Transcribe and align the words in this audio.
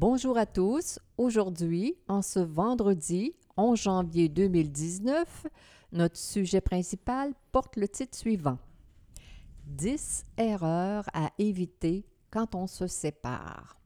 Bonjour 0.00 0.38
à 0.38 0.46
tous. 0.46 0.98
Aujourd'hui, 1.18 1.94
en 2.08 2.22
ce 2.22 2.38
vendredi 2.38 3.34
11 3.58 3.78
janvier 3.78 4.30
2019, 4.30 5.46
notre 5.92 6.16
sujet 6.16 6.62
principal 6.62 7.34
porte 7.52 7.76
le 7.76 7.86
titre 7.86 8.16
suivant 8.16 8.56
10 9.66 10.24
erreurs 10.38 11.04
à 11.12 11.28
éviter 11.38 12.06
quand 12.30 12.54
on 12.54 12.66
se 12.66 12.86
sépare. 12.86 13.76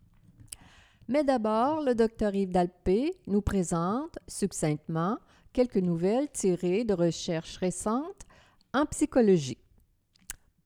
Mais 1.08 1.24
d'abord, 1.24 1.82
le 1.82 1.96
docteur 1.96 2.32
Yves 2.32 2.52
Dalpé 2.52 3.16
nous 3.26 3.42
présente 3.42 4.16
succinctement 4.28 5.18
quelques 5.52 5.78
nouvelles 5.78 6.30
tirées 6.30 6.84
de 6.84 6.94
recherches 6.94 7.56
récentes 7.56 8.22
en 8.72 8.86
psychologie. 8.86 9.58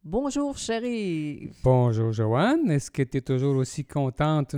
Bonjour, 0.05 0.59
chérie. 0.59 1.53
Bonjour, 1.65 2.13
Joanne. 2.13 2.71
Est-ce 2.71 2.91
que 2.91 3.03
tu 3.03 3.17
es 3.17 3.23
toujours 3.23 3.57
aussi 3.57 3.87
contente 3.87 4.57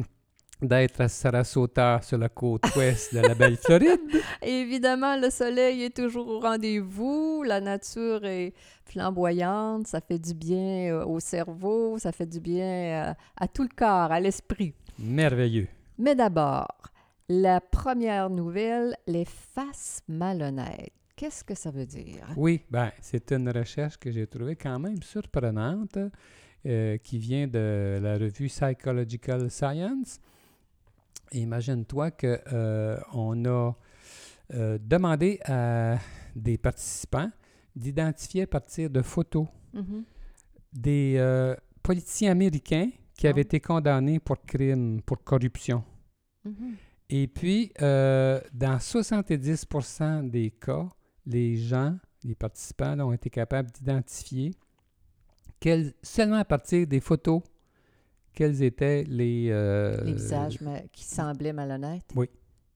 d'être 0.63 1.01
à 1.01 1.09
Sarasota, 1.09 2.01
sur 2.03 2.19
la 2.19 2.29
côte 2.29 2.63
ouest 2.77 3.15
de 3.15 3.21
la 3.21 3.35
belle 3.35 3.57
Floride? 3.57 4.01
Évidemment, 4.43 5.17
le 5.17 5.31
soleil 5.31 5.85
est 5.85 5.97
toujours 5.97 6.29
au 6.29 6.41
rendez-vous, 6.41 7.43
la 7.43 7.61
nature 7.61 8.25
est 8.25 8.53
flamboyante, 8.85 9.87
ça 9.87 10.01
fait 10.01 10.19
du 10.19 10.35
bien 10.35 10.93
euh, 10.93 11.05
au 11.05 11.21
cerveau, 11.21 11.99
ça 11.99 12.13
fait 12.13 12.27
du 12.27 12.41
bien 12.41 12.65
euh, 12.65 13.15
à 13.37 13.49
tout 13.49 13.63
le 13.63 13.75
corps, 13.75 14.13
à 14.13 14.21
l'esprit. 14.21 14.75
Merveilleux. 14.99 15.69
Mais 15.99 16.15
d'abord, 16.15 16.91
la 17.29 17.61
première 17.61 18.29
nouvelle, 18.31 18.97
les 19.07 19.25
faces 19.25 20.03
malhonnêtes. 20.09 20.93
Qu'est-ce 21.15 21.45
que 21.45 21.55
ça 21.55 21.71
veut 21.71 21.85
dire? 21.85 22.27
Oui, 22.37 22.63
ben, 22.71 22.91
c'est 23.01 23.31
une 23.33 23.51
recherche 23.51 23.99
que 23.99 24.11
j'ai 24.11 24.27
trouvée 24.27 24.57
quand 24.57 24.79
même 24.79 25.03
surprenante 25.03 25.99
euh, 26.67 26.97
qui 26.99 27.19
vient 27.19 27.47
de 27.47 27.99
la 28.03 28.15
revue 28.15 28.47
Psychological 28.47 29.51
Science. 29.51 30.19
Imagine-toi 31.33 32.11
qu'on 32.11 32.37
euh, 32.53 32.99
a 33.45 33.77
euh, 34.53 34.79
demandé 34.81 35.39
à 35.45 35.99
des 36.35 36.59
participants 36.59 37.31
d'identifier 37.77 38.43
à 38.43 38.47
partir 38.47 38.91
de 38.91 39.03
photos 39.03 39.47
Mhm. 39.73 40.05
des 40.73 41.55
politiciens 41.83 42.33
américains 42.33 42.91
qui 43.17 43.29
avaient 43.29 43.41
Ah. 43.41 43.43
été 43.43 43.61
condamnés 43.61 44.19
pour 44.19 44.41
crime, 44.45 45.01
pour 45.03 45.23
corruption. 45.23 45.85
Mhm. 46.45 46.75
Et 47.11 47.27
puis, 47.29 47.73
euh, 47.81 48.41
dans 48.53 48.79
70% 48.81 50.23
des 50.25 50.51
cas, 50.51 50.89
les 51.27 51.57
gens, 51.57 51.97
les 52.25 52.35
participants 52.35 52.95
là, 52.97 53.07
ont 53.07 53.13
été 53.13 53.31
capables 53.31 53.71
d'identifier 53.71 54.53
seulement 56.03 56.37
à 56.37 56.45
partir 56.45 56.87
des 56.87 57.01
photos 57.01 57.43
quels 58.35 58.63
étaient 58.63 59.05
les... 59.09 59.49
euh, 59.51 60.03
Les 60.05 60.13
visages 60.15 60.61
ma- 60.61 60.81
qui 60.93 61.05
semblaient 61.05 61.53
malhonnêtes? 61.53 62.11
oui. 62.17 62.29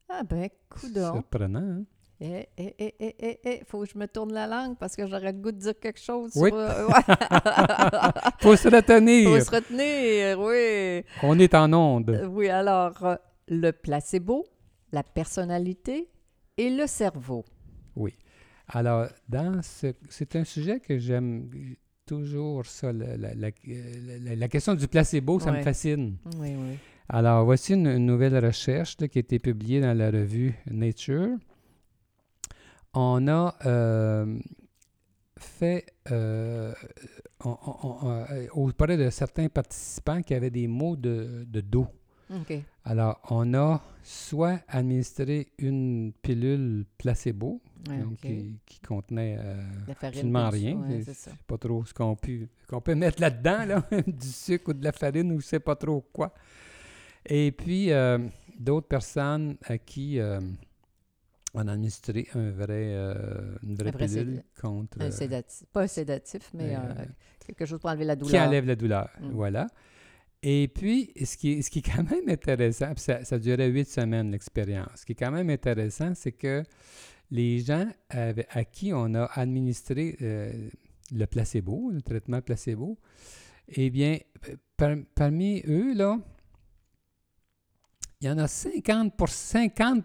Ah 0.09 0.23
ben, 0.23 0.49
coudonc. 0.69 1.13
Surprenant, 1.15 1.61
hein? 1.61 1.85
Eh, 2.21 2.47
eh, 2.57 2.75
eh, 2.79 2.95
eh, 3.01 3.17
eh, 3.19 3.41
eh, 3.45 3.63
faut 3.67 3.81
que 3.81 3.89
je 3.93 3.99
me 3.99 4.07
tourne 4.07 4.33
la 4.33 4.47
langue 4.47 4.77
parce 4.79 4.95
que 4.95 5.07
j'aurais 5.07 5.33
le 5.33 5.39
goût 5.39 5.51
de 5.51 5.59
dire 5.59 5.79
quelque 5.81 5.99
chose. 6.01 6.31
Oui. 6.37 6.51
sur, 6.51 6.59
euh. 6.59 6.89
Faut 8.41 8.57
se 8.57 8.69
retenir! 8.69 9.29
Faut 9.29 9.45
se 9.45 9.51
retenir, 9.51 10.39
oui. 10.41 11.05
On 11.23 11.39
est 11.39 11.55
en 11.55 11.73
onde. 11.73 12.11
Euh, 12.11 12.27
Oui, 12.27 12.49
alors, 12.49 13.17
le 13.49 13.71
placebo, 13.73 14.47
la 14.93 15.03
personnalité 15.03 16.09
et 16.57 16.71
le 16.71 16.87
cerveau. 16.87 17.45
Oui. 17.97 18.15
Alors, 18.69 19.09
dans 19.29 19.61
ce, 19.63 19.93
c'est 20.09 20.37
un 20.37 20.45
sujet 20.45 20.79
que 20.81 20.99
j'aime 20.99 21.51
toujours, 22.07 22.67
ça, 22.67 22.93
la, 22.93 23.17
la- 23.17 23.35
la- 23.35 24.35
la- 24.37 24.49
question 24.49 24.75
du 24.75 24.87
placebo, 24.89 25.39
ça 25.41 25.51
me 25.53 25.63
fascine. 25.63 26.17
Oui, 26.39 26.55
oui. 26.57 26.77
Alors, 27.09 27.45
voici 27.45 27.75
une, 27.75 27.87
une 27.87 28.07
nouvelle 28.07 28.37
recherche 28.45 28.97
là, 29.01 29.09
qui 29.09 29.19
a 29.19 29.21
été 29.21 29.39
publiée 29.39 29.81
dans 29.81 29.97
la 29.97 30.11
revue 30.11 30.55
Nature. 30.71 31.37
On 32.95 33.27
a 33.29 33.55
euh, 33.67 34.39
fait, 35.39 35.87
euh, 36.11 36.73
on- 37.45 37.57
on- 37.67 37.97
on- 38.07 38.25
euh, 38.31 38.47
auprès 38.53 38.97
de 38.97 39.11
certains 39.11 39.49
participants 39.49 40.23
qui 40.23 40.33
avaient 40.35 40.51
des 40.51 40.67
maux 40.69 40.97
de, 40.97 41.45
de 41.47 41.61
dos. 41.61 41.87
Alors, 42.85 43.21
on 43.31 43.55
a 43.55 43.81
soit 44.03 44.61
administré 44.69 45.49
une 45.59 46.13
pilule 46.23 46.85
placebo, 46.99 47.61
Ouais, 47.89 47.99
donc 47.99 48.13
OK. 48.13 48.21
qui, 48.21 48.59
qui 48.65 48.81
contenait 48.81 49.37
euh, 49.39 49.63
absolument 50.01 50.49
rien. 50.49 50.77
ouais, 50.77 51.03
C'est- 51.05 51.35
pas 51.47 51.59
trop 51.59 51.85
ce 51.85 51.93
qu'on 51.95 52.17
peut, 52.17 52.95
mettre 52.95 53.21
là-dedans, 53.21 53.65
là. 53.67 53.83
du 54.07 54.27
sucre 54.29 54.71
ou 54.71 54.73
de 54.73 54.85
la 54.85 54.93
farine 54.93 55.33
ou 55.33 55.41
je 55.41 55.47
sais 55.47 55.61
pas 55.61 55.77
trop 55.77 56.01
quoi. 56.13 56.33
Et 57.27 57.53
puis, 57.53 57.91
euh, 57.93 58.19
d'autres 58.59 58.89
personnes 58.89 59.57
à 59.65 59.77
qui 59.79 60.19
euh, 60.19 60.41
on 61.55 61.67
a 61.69 61.73
administré 61.73 62.27
un 62.35 62.51
vrai, 62.51 62.93
euh, 62.95 63.55
une 63.63 63.75
vraie 63.77 63.93
pilule 63.93 64.43
contre... 64.61 65.01
Un 65.01 65.11
sédatif. 65.11 65.67
Pas 65.73 65.83
un 65.83 65.87
sédatif, 65.87 66.51
mais 66.55 66.77
quelque 67.47 67.67
chose 67.67 67.79
pour 67.81 67.91
enlever 67.91 68.05
la 68.05 68.17
douleur. 68.17 68.31
qui 68.31 68.41
enlève 68.41 68.67
la 68.67 68.77
douleur. 68.77 69.09
Mm. 69.21 69.29
Voilà. 69.31 69.67
Et 70.47 70.69
puis, 70.69 71.11
ce 71.25 71.39
qui 71.39 71.63
ce 71.63 71.71
qui 71.71 71.79
est 71.79 71.83
quand 71.97 72.03
même 72.09 72.29
intéressant, 72.29 72.93
puis 72.95 73.03
ça, 73.03 73.25
ça 73.25 73.39
durait 73.39 73.69
huit 73.69 73.89
semaines 73.89 74.31
l'expérience, 74.31 75.01
ce 75.01 75.07
qui 75.07 75.13
est 75.13 75.17
quand 75.17 75.31
même 75.33 75.49
intéressant, 75.49 76.15
c'est 76.15 76.33
que 76.33 76.63
les 77.31 77.61
gens 77.61 77.89
à 78.11 78.65
qui 78.65 78.93
on 78.93 79.15
a 79.15 79.25
administré 79.25 80.17
euh, 80.21 80.69
le 81.13 81.25
placebo, 81.27 81.91
le 81.91 82.03
traitement 82.03 82.43
placebo, 82.43 82.99
eh 83.69 83.89
bien, 83.89 84.19
par- 84.77 84.97
parmi 85.15 85.63
eux, 85.67 85.95
là, 85.95 86.19
il 88.25 88.29
y 88.29 88.31
en 88.31 88.39
a 88.39 88.49
50 88.49 89.15
pour 89.19 89.29
50 89.29 90.03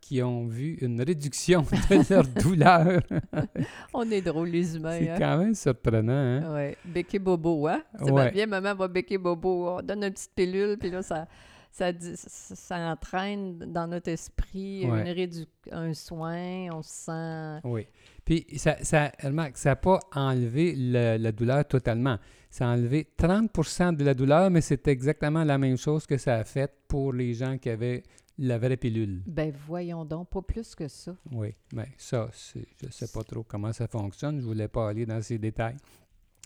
qui 0.00 0.22
ont 0.22 0.46
vu 0.46 0.78
une 0.80 1.02
réduction 1.02 1.62
de 1.62 2.08
leur 2.14 2.24
douleur. 2.24 3.00
On 3.92 4.08
est 4.12 4.20
drôles, 4.20 4.50
les 4.50 4.76
humains. 4.76 4.96
C'est 4.96 5.10
hein? 5.10 5.16
quand 5.18 5.38
même 5.38 5.54
surprenant, 5.56 6.12
hein? 6.12 6.54
Ouais. 6.54 6.76
Béquet 6.84 7.18
bobo, 7.18 7.66
hein? 7.66 7.82
C'est 7.98 8.12
Ouais. 8.12 8.30
bien, 8.30 8.46
maman 8.46 8.76
va 8.76 8.86
béquer 8.86 9.18
bobo. 9.18 9.70
On 9.70 9.82
donne 9.82 10.04
une 10.04 10.12
petite 10.12 10.30
pilule, 10.36 10.76
puis 10.78 10.88
là, 10.88 11.02
ça, 11.02 11.26
ça, 11.70 11.92
dit- 11.92 12.16
ça, 12.16 12.54
ça 12.56 12.76
entraîne 12.90 13.58
dans 13.58 13.86
notre 13.86 14.08
esprit 14.10 14.86
Ouais. 14.86 15.00
une 15.02 15.08
rédu- 15.16 15.46
un 15.70 15.94
soin, 15.94 16.68
on 16.72 16.82
se 16.82 16.90
sent... 16.90 17.60
Oui. 17.64 17.86
Puis, 18.24 18.46
ça, 18.56 18.82
ça, 18.82 19.12
remarque, 19.22 19.56
ça 19.56 19.70
n'a 19.70 19.76
pas 19.76 20.00
enlevé 20.14 20.74
le- 20.76 21.16
la 21.18 21.32
douleur 21.32 21.66
totalement. 21.66 22.18
Ça 22.50 22.68
a 22.68 22.74
enlevé 22.74 23.06
30% 23.16 23.92
de 23.92 24.04
la 24.04 24.14
douleur, 24.14 24.50
mais 24.50 24.60
c'est 24.60 24.88
exactement 24.88 25.44
la 25.44 25.58
même 25.58 25.76
chose 25.76 26.06
que 26.06 26.16
ça 26.16 26.36
a 26.36 26.44
fait 26.44 26.72
pour 26.88 27.12
les 27.12 27.34
gens 27.34 27.58
qui 27.58 27.68
avaient 27.70 28.02
la 28.38 28.56
vraie 28.58 28.76
pilule. 28.76 29.22
Ben 29.26 29.52
voyons 29.66 30.04
donc, 30.04 30.30
pas 30.30 30.42
plus 30.42 30.74
que 30.74 30.88
ça. 30.88 31.14
Oui, 31.32 31.54
mais 31.74 31.88
ça, 31.96 32.28
c'est- 32.32 32.66
je 32.80 32.86
ne 32.86 32.92
sais 32.92 33.08
pas 33.08 33.22
trop 33.24 33.42
comment 33.42 33.72
ça 33.72 33.86
fonctionne. 33.88 34.36
Je 34.36 34.42
ne 34.44 34.46
voulais 34.48 34.68
pas 34.68 34.88
aller 34.88 35.06
dans 35.06 35.20
ces 35.20 35.38
détails, 35.38 35.76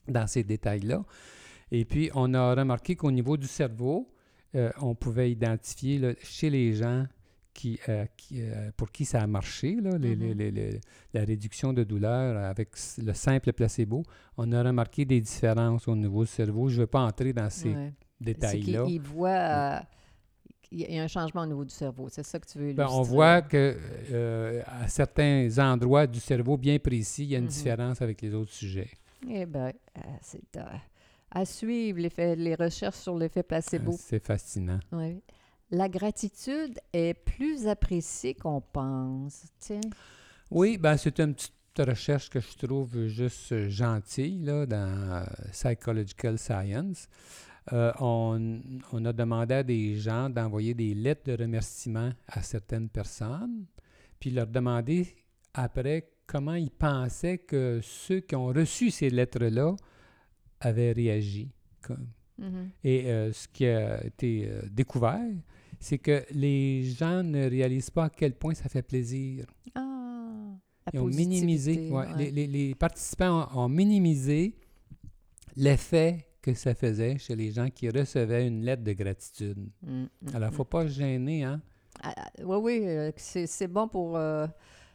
dans 0.08 0.26
ces 0.26 0.42
détails-là. 0.42 1.04
Et 1.70 1.84
puis, 1.84 2.10
on 2.14 2.32
a 2.34 2.54
remarqué 2.54 2.96
qu'au 2.96 3.10
niveau 3.10 3.36
du 3.36 3.46
cerveau, 3.46 4.08
euh, 4.54 4.70
on 4.80 4.94
pouvait 4.94 5.30
identifier 5.30 5.98
là, 5.98 6.12
chez 6.22 6.50
les 6.50 6.74
gens 6.74 7.06
qui, 7.54 7.78
euh, 7.88 8.06
qui, 8.16 8.40
euh, 8.40 8.70
pour 8.76 8.90
qui 8.90 9.04
ça 9.04 9.20
a 9.20 9.26
marché, 9.26 9.76
là, 9.81 9.99
les- 9.99 10.16
les- 10.16 10.28
Mhm. 10.34 10.38
les- 10.38 10.50
les- 10.50 10.81
la 11.12 11.25
réduction 11.25 11.72
de 11.75 11.84
douleur 11.84 12.43
avec 12.44 12.70
le 12.99 13.12
simple 13.12 13.52
placebo, 13.52 14.02
on 14.38 14.50
a 14.52 14.62
remarqué 14.62 15.04
des 15.04 15.20
différences 15.20 15.87
au 15.87 15.94
niveau 15.94 16.25
du 16.25 16.31
cerveau. 16.31 16.69
Je 16.69 16.76
ne 16.76 16.81
vais 16.82 16.87
pas 16.87 17.00
entrer 17.00 17.32
dans 17.34 17.50
ces 17.50 17.75
Ouais. 17.75 17.93
Détails-là. 18.20 18.84
qu'il 18.84 18.94
il 18.94 19.00
voit... 19.02 19.28
euh, 19.31 19.78
il 20.70 20.90
y 20.94 20.99
a 20.99 21.02
un 21.02 21.08
changement 21.08 21.43
au 21.43 21.46
niveau 21.46 21.64
du 21.64 21.75
cerveau, 21.75 22.08
c'est 22.08 22.22
ça 22.25 22.38
que 22.40 22.46
tu 22.46 22.58
veux 22.58 22.72
Ben, 22.72 22.87
on 22.88 23.02
voit 23.02 23.43
que 23.43 23.76
euh, 24.12 24.62
à 24.66 24.88
certains 24.88 25.50
endroits 25.58 26.06
du 26.06 26.20
cerveau 26.20 26.56
bien 26.56 26.78
précis, 26.78 27.25
il 27.25 27.31
y 27.31 27.34
a 27.34 27.38
une 27.38 27.44
Mhm. 27.44 27.50
différence 27.50 28.00
avec 28.00 28.22
les 28.22 28.32
autres 28.32 28.52
sujets. 28.52 28.88
Eh 29.28 29.44
bien, 29.44 29.72
c'est 30.22 30.56
euh, 30.56 30.62
à 31.34 31.44
suivre 31.44 31.99
les 32.37 32.55
recherches 32.55 32.96
sur 32.99 33.17
l'effet 33.17 33.43
placebo. 33.43 33.93
Euh, 33.93 33.96
C'est 33.99 34.25
fascinant. 34.25 34.81
Oui. 34.93 35.20
La 35.70 35.88
gratitude 35.88 36.79
est 36.93 37.14
plus 37.14 37.67
appréciée 37.67 38.34
qu'on 38.34 38.61
pense. 38.61 39.44
Tiens. 39.58 39.81
Oui, 40.50 40.76
ben 40.76 40.96
c'est 40.99 41.19
une 41.19 41.34
petite 41.34 41.52
recherche 41.79 42.29
que 42.29 42.40
je 42.40 42.67
trouve 42.67 43.06
juste 43.06 43.69
gentille 43.69 44.40
là, 44.44 44.67
dans 44.67 44.76
euh, 44.76 45.25
Psychological 45.52 46.38
Science. 46.38 47.08
euh, 47.73 47.93
on, 48.00 48.61
on 48.93 49.05
a 49.06 49.12
demandé 49.14 49.55
à 49.55 49.62
des 49.62 49.96
gens 49.96 50.28
d'envoyer 50.28 50.75
des 50.75 50.94
lettres 50.94 51.23
de 51.25 51.43
remerciement 51.43 52.11
à 52.28 52.43
certaines 52.43 52.90
personnes, 52.90 53.64
puis 54.20 54.31
leur 54.31 54.46
demander 54.49 55.06
après 55.55 56.11
comment 56.26 56.55
ils 56.55 56.70
pensaient 56.70 57.38
que 57.38 57.81
ceux 57.82 58.20
qui 58.20 58.37
ont 58.37 58.46
reçu 58.46 58.90
ces 58.90 59.08
lettres-là 59.08 59.75
avaient 60.67 60.93
réagi. 60.93 61.50
Comme- 61.82 62.09
Mhm. 62.38 62.70
Et 62.82 63.05
euh, 63.11 63.32
ce 63.32 63.47
qui 63.47 63.67
a 63.67 64.05
été 64.05 64.47
euh, 64.49 64.62
découvert, 64.70 65.20
c'est 65.79 65.99
que 65.99 66.25
les 66.32 66.82
gens 66.82 67.23
ne 67.23 67.49
réalisent 67.49 67.91
pas 67.91 68.05
à 68.05 68.11
quel 68.11 68.35
point 68.35 68.55
ça 68.55 68.69
fait 68.69 68.82
plaisir. 68.82 69.47
Ah, 69.75 70.56
Ils 70.93 70.99
ont 71.00 71.06
minimisé, 71.06 71.75
positivité, 71.75 71.94
ouais, 71.94 72.06
ouais. 72.06 72.17
Les, 72.19 72.31
les- 72.31 72.47
les 72.49 72.75
participants 72.75 73.49
ont, 73.55 73.64
ont 73.64 73.69
minimisé 73.69 74.56
l'effet 75.56 76.26
que 76.41 76.55
ça 76.55 76.75
faisait 76.75 77.19
chez 77.19 77.37
les 77.37 77.53
gens 77.53 77.69
qui 77.70 77.88
recevaient 77.91 78.47
une 78.49 78.64
lettre 78.64 78.82
de 78.82 78.93
gratitude. 78.93 79.59
Mm, 79.82 80.03
mm, 80.03 80.09
Alors, 80.35 80.37
il 80.37 80.41
ne 80.41 80.49
mm. 80.49 80.53
faut 80.56 80.64
pas 80.64 80.82
se 80.88 80.93
gêner, 80.94 81.44
hein? 81.44 81.61
Ah, 82.03 82.14
ah, 82.17 82.31
oui, 82.44 82.56
oui, 82.81 82.88
euh, 82.88 83.12
c'est 83.17 83.47
c'est 83.47 83.69
bon 83.69 83.87
pour, 83.87 84.17
euh, 84.17 84.47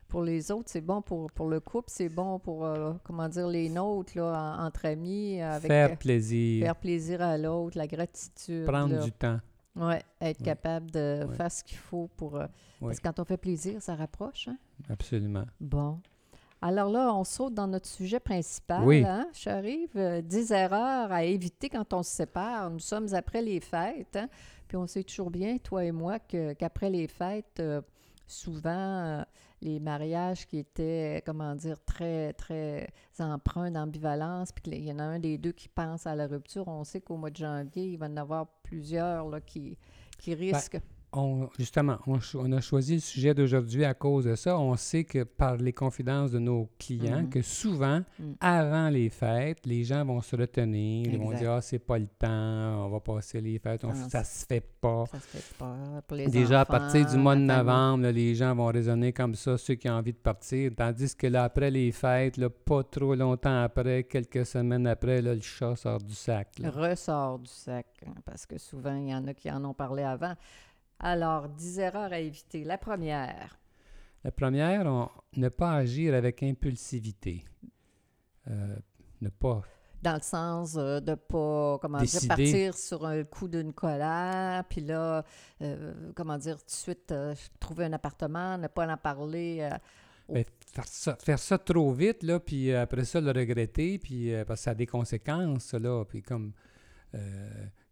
pour 0.07 0.23
les 0.23 0.51
autres, 0.51 0.69
c'est 0.69 0.81
bon 0.81 1.01
pour, 1.01 1.31
pour 1.31 1.47
le 1.49 1.59
couple, 1.59 1.89
c'est 1.91 2.09
bon 2.09 2.39
pour, 2.39 2.65
euh, 2.65 2.93
comment 3.03 3.27
dire, 3.27 3.47
les 3.47 3.69
nôtres, 3.69 4.13
là, 4.17 4.57
en- 4.59 4.65
entre 4.65 4.85
amis, 4.85 5.41
avec 5.41 5.67
Faire 5.67 5.91
euh, 5.91 5.95
plaisir, 5.95 6.65
faire 6.65 6.75
plaisir 6.75 7.21
à 7.21 7.37
l'autre, 7.37 7.77
la 7.77 7.87
gratitude. 7.87 8.65
prendre 8.65 8.95
là. 8.95 9.03
du 9.03 9.11
temps. 9.11 9.39
Ouais, 9.75 10.01
être 10.21 10.39
Ouais. 10.39 10.45
capable 10.45 10.89
de 10.91 11.25
Ouais. 11.27 11.35
faire 11.35 11.51
ce 11.51 11.63
qu'il 11.63 11.77
faut 11.77 12.09
pour... 12.17 12.35
euh, 12.37 12.45
Ouais. 12.81 12.89
Parce 12.89 12.99
que 12.99 13.07
quand 13.07 13.19
on 13.19 13.25
fait 13.25 13.37
plaisir, 13.37 13.81
ça 13.81 13.95
rapproche, 13.95 14.47
hein? 14.47 14.57
Absolument. 14.89 15.45
Bon. 15.59 15.99
Alors 16.61 16.89
là, 16.89 17.13
on 17.13 17.23
saute 17.23 17.53
dans 17.53 17.67
notre 17.67 17.85
sujet 17.87 18.19
principal, 18.19 18.83
Oui. 18.83 19.03
hein, 19.05 19.27
Charive? 19.33 19.89
Euh, 19.95 20.21
10 20.21 20.51
erreurs 20.51 21.11
à 21.11 21.23
éviter 21.23 21.69
quand 21.69 21.93
on 21.93 22.01
se 22.01 22.09
sépare. 22.11 22.69
Nous 22.71 22.79
sommes 22.79 23.13
après 23.13 23.41
les 23.43 23.59
fêtes, 23.59 24.15
hein? 24.15 24.27
Puis 24.67 24.77
on 24.77 24.85
sait 24.87 25.03
toujours 25.03 25.29
bien, 25.31 25.57
toi 25.59 25.85
et 25.85 25.91
moi, 25.91 26.17
qu'après 26.19 26.89
les 26.89 27.07
fêtes, 27.07 27.59
euh, 27.59 27.81
souvent, 28.27 28.69
euh, 28.69 29.23
les 29.61 29.79
mariages 29.79 30.45
qui 30.47 30.59
étaient, 30.59 31.23
comment 31.25 31.55
dire, 31.55 31.83
très, 31.83 32.33
très 32.33 32.87
empreints 33.19 33.71
d'ambivalence, 33.71 34.51
puis 34.51 34.63
qu'il 34.63 34.83
y 34.83 34.91
en 34.91 34.99
a 34.99 35.03
un 35.03 35.19
des 35.19 35.37
deux 35.37 35.53
qui 35.53 35.67
pense 35.69 36.05
à 36.05 36.15
la 36.15 36.27
rupture, 36.27 36.67
on 36.67 36.83
sait 36.83 37.01
qu'au 37.01 37.17
mois 37.17 37.31
de 37.31 37.37
janvier, 37.37 37.85
il 37.85 37.97
va 37.97 38.07
y 38.07 38.09
en 38.09 38.17
avoir 38.17 38.47
plusieurs 38.63 39.29
là, 39.29 39.41
qui, 39.41 39.77
qui 40.19 40.35
risquent. 40.35 40.79
On, 41.19 41.49
justement, 41.57 41.97
on, 42.05 42.51
a 42.51 42.61
choisi 42.61 42.95
le 42.95 42.99
sujet 42.99 43.33
d'aujourd'hui 43.33 43.83
à 43.85 43.93
cause 43.93 44.25
de 44.25 44.35
ça. 44.35 44.57
On 44.59 44.75
sait 44.75 45.03
que 45.03 45.23
par 45.23 45.57
les 45.57 45.73
confidences 45.73 46.31
de 46.31 46.39
nos 46.39 46.69
clients, 46.77 47.21
Mhm. 47.23 47.29
que 47.29 47.41
souvent, 47.41 48.01
Mm. 48.19 48.23
avant 48.39 48.89
les 48.89 49.09
fêtes, 49.09 49.65
les 49.65 49.83
gens 49.83 50.05
vont 50.05 50.21
se 50.21 50.35
retenir. 50.35 51.07
Ils 51.11 51.17
vont 51.17 51.31
dire 51.33 51.51
Ah, 51.53 51.61
c'est 51.61 51.79
pas 51.79 51.97
le 51.97 52.07
temps, 52.07 52.85
on 52.85 52.89
va 52.89 52.99
passer 52.99 53.41
les 53.41 53.57
fêtes, 53.57 53.83
on- 53.83 53.89
Ah, 53.89 54.09
ça 54.09 54.23
se 54.23 54.45
fait 54.45 54.61
pas. 54.79 55.05
Ça 55.11 55.19
se 55.19 55.25
fait 55.37 55.55
pour 56.07 56.15
les 56.17 56.27
Déjà, 56.27 56.61
à 56.61 56.65
partir 56.65 57.05
du 57.05 57.17
mois 57.17 57.35
de 57.35 57.41
novembre, 57.41 58.03
là, 58.03 58.11
les 58.11 58.35
gens 58.35 58.53
vont 58.53 58.67
raisonner 58.67 59.11
comme 59.13 59.33
ça, 59.35 59.57
ceux 59.57 59.75
qui 59.75 59.89
ont 59.89 59.93
envie 59.93 60.13
de 60.13 60.17
partir. 60.17 60.71
Tandis 60.75 61.15
que 61.15 61.27
là, 61.27 61.45
après 61.45 61.71
les 61.71 61.91
fêtes, 61.91 62.37
là, 62.37 62.49
pas 62.49 62.83
trop 62.83 63.15
longtemps 63.15 63.63
après, 63.63 64.03
quelques 64.03 64.45
semaines 64.45 64.85
après, 64.87 65.21
là, 65.21 65.33
le 65.33 65.41
chat 65.41 65.75
sort 65.75 65.99
du 65.99 66.13
sac. 66.13 66.49
ressort 66.63 67.39
du 67.39 67.49
sac, 67.49 67.87
hein, 68.05 68.11
parce 68.25 68.45
que 68.45 68.57
souvent, 68.57 68.95
il 68.95 69.09
y 69.09 69.15
en 69.15 69.25
a 69.27 69.33
qui 69.33 69.49
en 69.49 69.63
ont 69.65 69.73
parlé 69.73 70.03
avant. 70.03 70.33
Alors, 70.99 71.47
10 71.49 71.79
erreurs 71.79 72.11
à 72.11 72.19
éviter. 72.19 72.63
La 72.63 72.77
première, 72.77 73.59
La 74.23 74.31
première, 74.31 74.85
on- 74.87 75.09
ne 75.37 75.47
pas 75.49 75.73
agir 75.73 76.13
avec 76.13 76.41
impulsivité. 76.43 77.45
Euh, 78.49 78.75
ne 79.21 79.29
pas. 79.29 79.61
dans 80.03 80.13
le 80.15 80.21
sens 80.21 80.75
euh, 80.77 80.99
de 80.99 81.15
pas, 81.15 81.79
comment 81.81 81.97
dire, 81.99 82.19
partir 82.27 82.77
sur 82.77 83.05
un 83.05 83.23
coup 83.23 83.47
d'une 83.47 83.73
colère, 83.73 84.63
puis 84.69 84.81
là, 84.81 85.23
euh, 85.61 86.11
comment 86.15 86.37
dire, 86.37 86.57
tout 86.59 86.65
de 86.65 86.71
suite, 86.71 87.11
euh, 87.11 87.33
trouver 87.59 87.85
un 87.85 87.93
appartement, 87.93 88.57
ne 88.59 88.67
pas 88.67 88.87
en 88.87 88.95
parler. 88.97 89.57
euh, 89.61 89.75
Ben, 90.29 90.45
faire, 90.73 90.87
ça, 90.87 91.15
faire 91.15 91.39
ça 91.39 91.57
trop 91.57 91.91
vite, 91.93 92.21
là, 92.23 92.39
puis 92.39 92.71
après 92.73 93.05
ça, 93.05 93.19
le 93.19 93.31
regretter, 93.31 93.97
puis 93.97 94.31
parce 94.45 94.59
que 94.61 94.63
ça 94.65 94.71
a 94.71 94.75
des 94.75 94.85
conséquences, 94.87 95.73
là. 95.73 96.03
Puis 96.05 96.21
comme, 96.21 96.53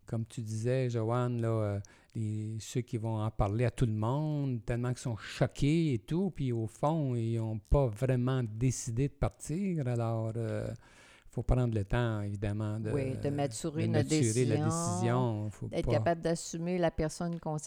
comme 0.06 0.26
tu 0.26 0.42
disais, 0.42 0.90
Joanne, 0.90 1.42
là, 1.42 1.48
euh, 1.50 1.80
les- 2.16 2.58
ceux 2.60 2.82
qui 2.82 2.98
vont 2.98 3.22
en 3.22 3.30
parler 3.32 3.66
à 3.66 3.72
tout 3.72 3.86
le 3.86 3.94
monde, 3.94 4.64
tellement 4.66 4.90
qu'ils 4.90 5.00
sont 5.00 5.18
choqués 5.18 5.94
et 5.94 6.00
tout, 6.00 6.32
puis 6.32 6.52
au 6.52 6.68
fond, 6.68 7.16
ils 7.16 7.38
n'ont 7.38 7.60
pas 7.60 7.88
vraiment 7.88 8.42
décidé 8.44 9.08
de 9.08 9.14
partir. 9.14 9.88
Alors, 9.88 10.32
il 10.36 10.74
faut 11.32 11.44
prendre 11.44 11.74
le 11.76 11.84
temps, 11.84 12.22
évidemment, 12.22 12.80
de, 12.80 12.92
Oui, 12.92 13.18
de 13.18 13.30
maturer 13.30 13.88
de 13.88 13.92
notre 13.94 14.10
maturer 14.10 14.46
la 14.46 14.56
décision, 14.56 14.66
décision. 14.66 15.50
Faut 15.52 15.68
pas- 15.68 15.82
capable 15.82 16.22
d'assumer 16.22 16.78
la 16.78 16.92
personne 16.92 17.40
qu'on 17.40 17.58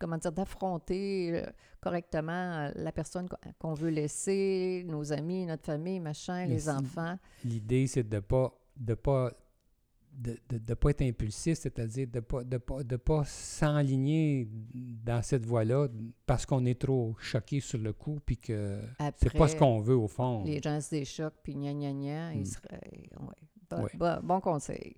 comment 0.00 0.16
dire, 0.16 0.32
d'affronter 0.32 1.30
euh, 1.34 1.46
correctement 1.80 2.32
euh, 2.32 2.70
la 2.76 2.90
personne 2.90 3.28
qu'on- 3.60 3.74
veut 3.74 3.90
laisser, 3.90 4.84
nos 4.88 5.12
amis, 5.12 5.44
notre 5.46 5.64
famille, 5.66 6.00
machin, 6.00 6.46
les 6.46 6.68
enfants. 6.68 7.18
L'idée, 7.44 7.86
c'est 7.86 8.08
de 8.08 8.18
pas 8.20 8.52
de 8.76 8.94
pas 8.94 9.30
de, 10.16 10.38
de- 10.48 10.58
de 10.58 10.74
pas 10.74 10.90
être 10.90 11.02
impulsif, 11.02 11.58
c'est-à-dire 11.58 12.06
de 12.08 12.20
pas 12.20 12.42
de 12.42 12.56
pas 12.56 12.82
de 12.82 12.96
pas 12.96 13.22
s'enligner 13.26 14.48
dans 15.04 15.20
cette 15.22 15.44
voie-là 15.44 15.88
parce 16.24 16.46
qu'on 16.46 16.64
est 16.64 16.80
trop 16.80 17.14
choqué 17.20 17.60
sur 17.60 17.78
le 17.78 17.92
coup 17.92 18.18
puis 18.24 18.38
que 18.38 18.80
c'est 19.16 19.32
pas 19.34 19.46
ce 19.48 19.56
qu'on 19.56 19.80
veut 19.80 19.96
au 19.96 20.08
fond. 20.08 20.42
Les 20.44 20.60
gens 20.62 20.80
se 20.80 20.90
déchoquent, 20.90 21.36
puis 21.42 21.54
gna 21.54 21.72
gna 21.74 21.92
gna, 21.92 22.32
ils 22.34 22.40
Mm. 22.40 22.44
seraient- 22.46 22.80
ouais. 23.20 23.34
Bon, 23.70 23.82
Ouais. 23.82 23.90
bon- 23.94 24.20
bon 24.22 24.40
conseil. 24.40 24.96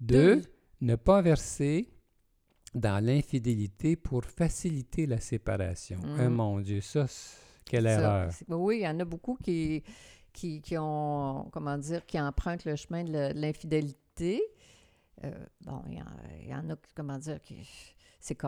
Deux, 0.00 0.42
ne 0.80 0.94
pas 0.96 1.22
verser 1.22 1.88
dans 2.74 3.02
l'infidélité 3.04 3.96
pour 3.96 4.24
faciliter 4.24 5.06
la 5.06 5.18
séparation. 5.20 5.98
Eh, 6.20 6.28
mon 6.28 6.60
Dieu, 6.60 6.80
ça, 6.82 7.06
quelle 7.64 7.84
Ça, 7.84 7.92
erreur. 7.92 8.30
Oui, 8.48 8.78
il 8.80 8.82
y 8.82 8.88
en 8.88 9.00
a 9.00 9.04
beaucoup 9.04 9.38
qui, 9.42 9.82
qui, 10.36 10.60
qui 10.60 10.76
ont, 10.78 11.48
comment 11.50 11.78
dire, 11.78 12.04
qui 12.06 12.20
empruntent 12.20 12.66
le 12.66 12.76
chemin 12.76 13.02
de 13.04 13.32
l'infidélité. 13.34 14.42
Euh, 15.24 15.32
bon, 15.62 15.82
il 15.88 15.94
y, 15.94 16.48
y 16.50 16.54
en 16.54 16.70
a, 16.70 16.76
comment 16.94 17.18
dire, 17.18 17.40
qui, 17.40 17.56
c'est 18.20 18.38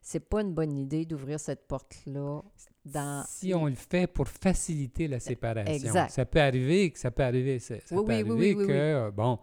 c'est 0.00 0.20
pas 0.20 0.40
une 0.42 0.54
bonne 0.54 0.76
idée 0.76 1.04
d'ouvrir 1.04 1.40
cette 1.40 1.66
porte-là 1.66 2.40
dans... 2.84 3.24
Si 3.26 3.52
on 3.52 3.66
le 3.66 3.74
fait 3.74 4.06
pour 4.06 4.28
faciliter 4.28 5.08
la 5.08 5.18
séparation, 5.18 5.74
Exact. 5.74 6.10
ça 6.10 6.24
peut 6.24 6.40
arriver 6.40 6.92
que 6.92 6.98
ça 7.00 7.10
peut 7.10 7.24
arriver, 7.24 7.58
ça, 7.58 7.74
ça 7.84 7.96
Oui, 7.96 8.04
peut 8.04 8.12
oui, 8.12 8.14
arriver 8.14 8.54
oui, 8.54 8.66
que 8.68 8.72
euh, 8.72 9.10
bon, 9.10 9.40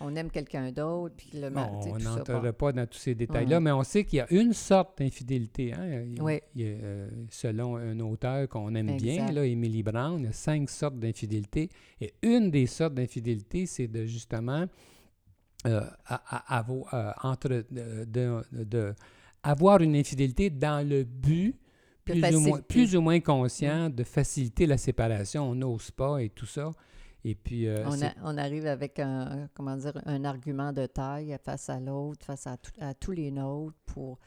On 0.00 0.16
aime 0.16 0.30
quelqu'un 0.30 0.72
d'autre, 0.72 1.14
puis 1.16 1.30
le 1.34 1.50
Bon, 1.50 1.60
on 1.92 1.98
n'entrera 1.98 2.52
pas 2.54 2.72
dans 2.72 2.86
tous 2.86 2.98
ces 2.98 3.14
détails-là, 3.14 3.60
mais 3.60 3.70
on 3.72 3.82
sait 3.84 4.04
qu'il 4.04 4.16
y 4.16 4.20
a 4.20 4.26
une 4.32 4.52
sorte 4.54 4.98
d'infidélité. 4.98 5.74
Hein? 5.74 6.04
Oui. 6.20 6.40
il 6.54 6.60
y 6.62 6.64
a, 6.64 6.68
euh, 6.82 7.08
selon 7.30 7.76
un 7.76 8.00
auteur 8.00 8.48
qu'on 8.48 8.74
aime 8.74 8.96
bien, 8.96 9.30
là, 9.30 9.44
Emily 9.44 9.82
Brown, 9.82 10.18
il 10.20 10.24
y 10.24 10.28
a 10.28 10.32
cinq 10.32 10.70
sortes 10.70 10.98
d'infidélité. 10.98 11.68
Et 12.00 12.14
une 12.22 12.50
des 12.50 12.66
sortes 12.66 12.94
d'infidélité, 12.94 13.66
c'est 13.66 13.86
de 13.86 14.06
justement 14.06 14.64
euh, 15.66 15.82
à- 16.06 16.56
à- 16.56 16.62
avo- 16.62 16.86
euh, 16.92 17.12
entre, 17.22 17.48
de, 17.70 18.04
de- 18.06 18.42
de- 18.64 18.94
avoir 19.42 19.80
une 19.82 19.94
infidélité 19.94 20.50
dans 20.50 20.84
le 20.88 21.04
but 21.04 21.54
De 22.06 22.12
plus 22.14 22.20
ou, 22.34 22.40
moins, 22.40 22.50
faciliter. 22.56 22.62
Plus 22.68 22.96
ou 22.96 23.00
moins 23.00 23.20
conscient 23.20 23.88
de 23.90 24.02
faciliter 24.04 24.66
la 24.66 24.76
séparation. 24.78 25.50
On 25.50 25.54
n'ose 25.54 25.90
pas 25.92 26.18
et 26.20 26.30
tout 26.30 26.46
ça. 26.46 26.72
Et 27.24 27.34
puis, 27.36 27.68
euh, 27.68 27.84
On, 27.86 28.02
a- 28.02 28.14
on 28.24 28.36
arrive 28.36 28.66
avec 28.66 28.98
un, 28.98 29.48
comment 29.54 29.76
dire, 29.76 29.92
un 30.06 30.24
argument 30.24 30.72
de 30.72 30.86
taille 30.86 31.36
face 31.44 31.70
à 31.70 31.78
l'autre, 31.78 32.26
face 32.26 32.46
à, 32.46 32.56
tout- 32.56 32.72
à 32.80 32.94
tous 32.94 33.12
les 33.12 33.30
nôtres, 33.30 33.76
pour, 33.86 34.18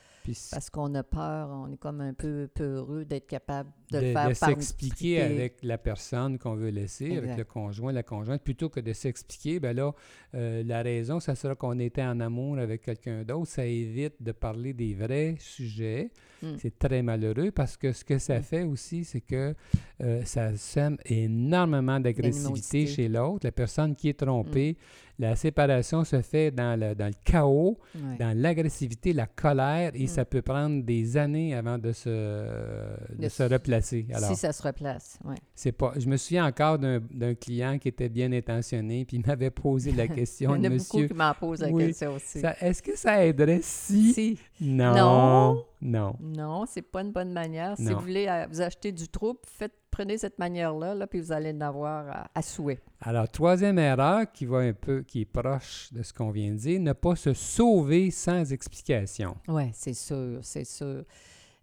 parce 0.51 0.69
qu'on 0.69 0.93
a 0.95 1.03
peur, 1.03 1.49
on 1.51 1.71
est 1.71 1.77
comme 1.77 2.01
un 2.01 2.13
peu 2.13 2.47
peureux 2.53 3.05
d'être 3.05 3.27
capable 3.27 3.69
de, 3.91 3.99
de, 3.99 4.05
le 4.05 4.11
faire 4.13 4.29
de 4.29 4.33
s'expliquer 4.33 5.15
expliquer. 5.17 5.21
avec 5.21 5.57
la 5.63 5.77
personne 5.77 6.37
qu'on 6.39 6.55
veut 6.55 6.69
laisser, 6.69 7.17
avec 7.17 7.37
le 7.37 7.43
conjoint, 7.43 7.91
la 7.91 8.03
conjointe, 8.03 8.41
plutôt 8.41 8.69
que 8.69 8.79
de 8.79 8.93
s'expliquer, 8.93 9.59
ben 9.59 9.75
là, 9.75 9.93
euh, 10.33 10.63
la 10.65 10.81
raison, 10.81 11.19
ça 11.19 11.35
sera 11.35 11.55
qu'on 11.55 11.77
était 11.79 12.01
en 12.03 12.19
amour 12.19 12.57
avec 12.57 12.81
quelqu'un 12.81 13.23
d'autre. 13.23 13.47
Ça 13.47 13.65
évite 13.65 14.15
de 14.21 14.31
parler 14.31 14.73
des 14.73 14.93
vrais 14.93 15.35
sujets. 15.39 16.11
Mm. 16.41 16.47
C'est 16.57 16.77
très 16.79 17.01
malheureux 17.01 17.51
parce 17.51 17.77
que 17.77 17.91
ce 17.93 18.03
que 18.03 18.17
ça 18.17 18.39
Mm. 18.39 18.43
fait 18.43 18.63
aussi, 18.63 19.03
c'est 19.05 19.21
que 19.21 19.53
euh, 20.01 20.21
ça 20.25 20.55
sème 20.57 20.97
énormément 21.05 21.99
d'agressivité 21.99 22.87
chez 22.87 23.07
l'autre. 23.07 23.45
La 23.45 23.51
personne 23.51 23.95
qui 23.95 24.09
est 24.09 24.21
Mm. 24.21 24.25
trompée, 24.25 24.77
la 25.17 25.35
séparation 25.37 26.03
se 26.03 26.21
fait 26.21 26.51
dans 26.51 26.77
le, 26.79 26.93
dans 26.93 27.07
le 27.07 27.13
chaos, 27.23 27.77
dans 28.19 28.37
l'agressivité, 28.37 29.13
la 29.13 29.27
colère, 29.27 29.91
et. 29.93 30.07
Ça 30.15 30.25
peut 30.25 30.41
prendre 30.41 30.83
des 30.83 31.17
années 31.17 31.53
avant 31.55 31.77
de 31.77 31.91
se, 31.91 32.09
de 32.09 33.23
De 33.23 33.29
se 33.29 33.43
replacer. 33.43 34.07
Alors, 34.13 34.29
si 34.29 34.35
ça 34.35 34.53
se 34.53 34.63
replace, 34.63 35.19
oui. 35.25 35.35
c'est 35.53 35.71
pas. 35.71 35.93
Je 35.97 36.07
me 36.07 36.17
souviens 36.17 36.45
encore 36.45 36.79
d'un 36.79 37.35
client 37.35 37.77
qui 37.77 37.89
était 37.89 38.09
bien 38.09 38.31
intentionné, 38.31 39.05
puis 39.05 39.17
il 39.17 39.25
m'avait 39.25 39.51
posé 39.51 39.91
la 39.91 40.05
Il 40.05 40.11
y 40.11 40.15
question, 40.15 40.51
en 40.51 40.63
a 40.63 40.69
beaucoup 40.69 41.07
qui 41.07 41.13
m'en 41.13 41.33
posent 41.33 41.61
la 41.61 41.69
Oui, 41.69 41.87
question 41.87 42.15
aussi. 42.15 42.39
est-ce 42.61 42.81
que 42.81 42.97
ça 42.97 43.25
aiderait 43.25 43.59
si... 43.61 44.13
Si. 44.13 44.39
Non. 44.61 44.95
Non? 44.95 45.65
Non. 45.81 46.15
Non, 46.21 46.65
c'est 46.65 46.81
pas 46.81 47.01
une 47.01 47.11
bonne 47.11 47.31
manière. 47.33 47.75
Si 47.77 47.85
vous 47.85 47.99
voulez 47.99 48.27
euh, 48.27 48.47
vous 48.49 48.61
acheter 48.61 48.91
du 48.91 49.07
trouble, 49.07 49.39
faites 49.45 49.73
prenez 49.95 50.17
cette 50.17 50.37
manière-là, 50.39 50.93
là, 50.93 51.07
puis 51.07 51.21
vous 51.21 51.31
allez 51.31 51.51
en 51.53 51.61
avoir 51.61 52.09
à, 52.09 52.29
à 52.35 52.41
souhait. 52.41 52.81
Alors, 52.99 53.29
troisième 53.29 53.79
erreur 53.79 54.29
qui 54.29 54.45
va 54.45 54.57
un 54.57 54.73
peu, 54.73 55.03
qui 55.03 55.21
est 55.21 55.25
proche 55.25 55.87
de 55.93 56.03
ce 56.03 56.11
qu'on 56.11 56.31
vient 56.31 56.51
de 56.51 56.57
dire, 56.57 56.81
ne 56.81 56.91
pas 56.91 57.15
se 57.15 57.33
sauver 57.33 58.11
sans 58.11 58.51
explication. 58.51 59.37
Oui, 59.47 59.69
c'est 59.73 59.93
sûr, 59.93 60.39
c'est 60.41 60.65
sûr. 60.65 61.05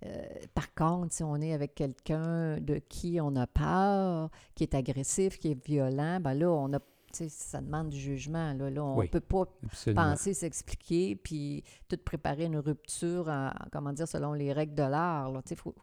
Euh, 0.04 0.24
par 0.54 0.72
contre, 0.74 1.12
si 1.12 1.22
on 1.22 1.36
est 1.36 1.52
avec 1.52 1.74
quelqu'un 1.74 2.58
de 2.58 2.80
qui 2.88 3.20
on 3.20 3.36
a 3.36 3.46
peur, 3.46 4.30
qui 4.54 4.64
est 4.64 4.74
agressif, 4.74 5.38
qui 5.38 5.50
est 5.50 5.64
violent, 5.66 6.18
ben 6.18 6.32
là, 6.32 6.48
on 6.50 6.72
a, 6.72 6.78
ça 7.12 7.60
demande 7.60 7.90
du 7.90 7.98
jugement. 7.98 8.52
Là, 8.54 8.70
là 8.70 8.84
on 8.84 8.94
ne 8.94 9.00
Oui. 9.00 9.08
peut 9.08 9.20
pas 9.20 9.44
Absolument. 9.64 10.10
penser, 10.10 10.34
s'expliquer, 10.34 11.16
puis 11.16 11.64
tout 11.88 11.96
préparer 12.04 12.44
une 12.44 12.58
rupture, 12.58 13.28
en- 13.28 13.52
comment 13.70 13.92
dire, 13.92 14.08
selon 14.08 14.32
les 14.32 14.52
règles 14.52 14.74
de 14.74 14.82
l'art. 14.82 15.32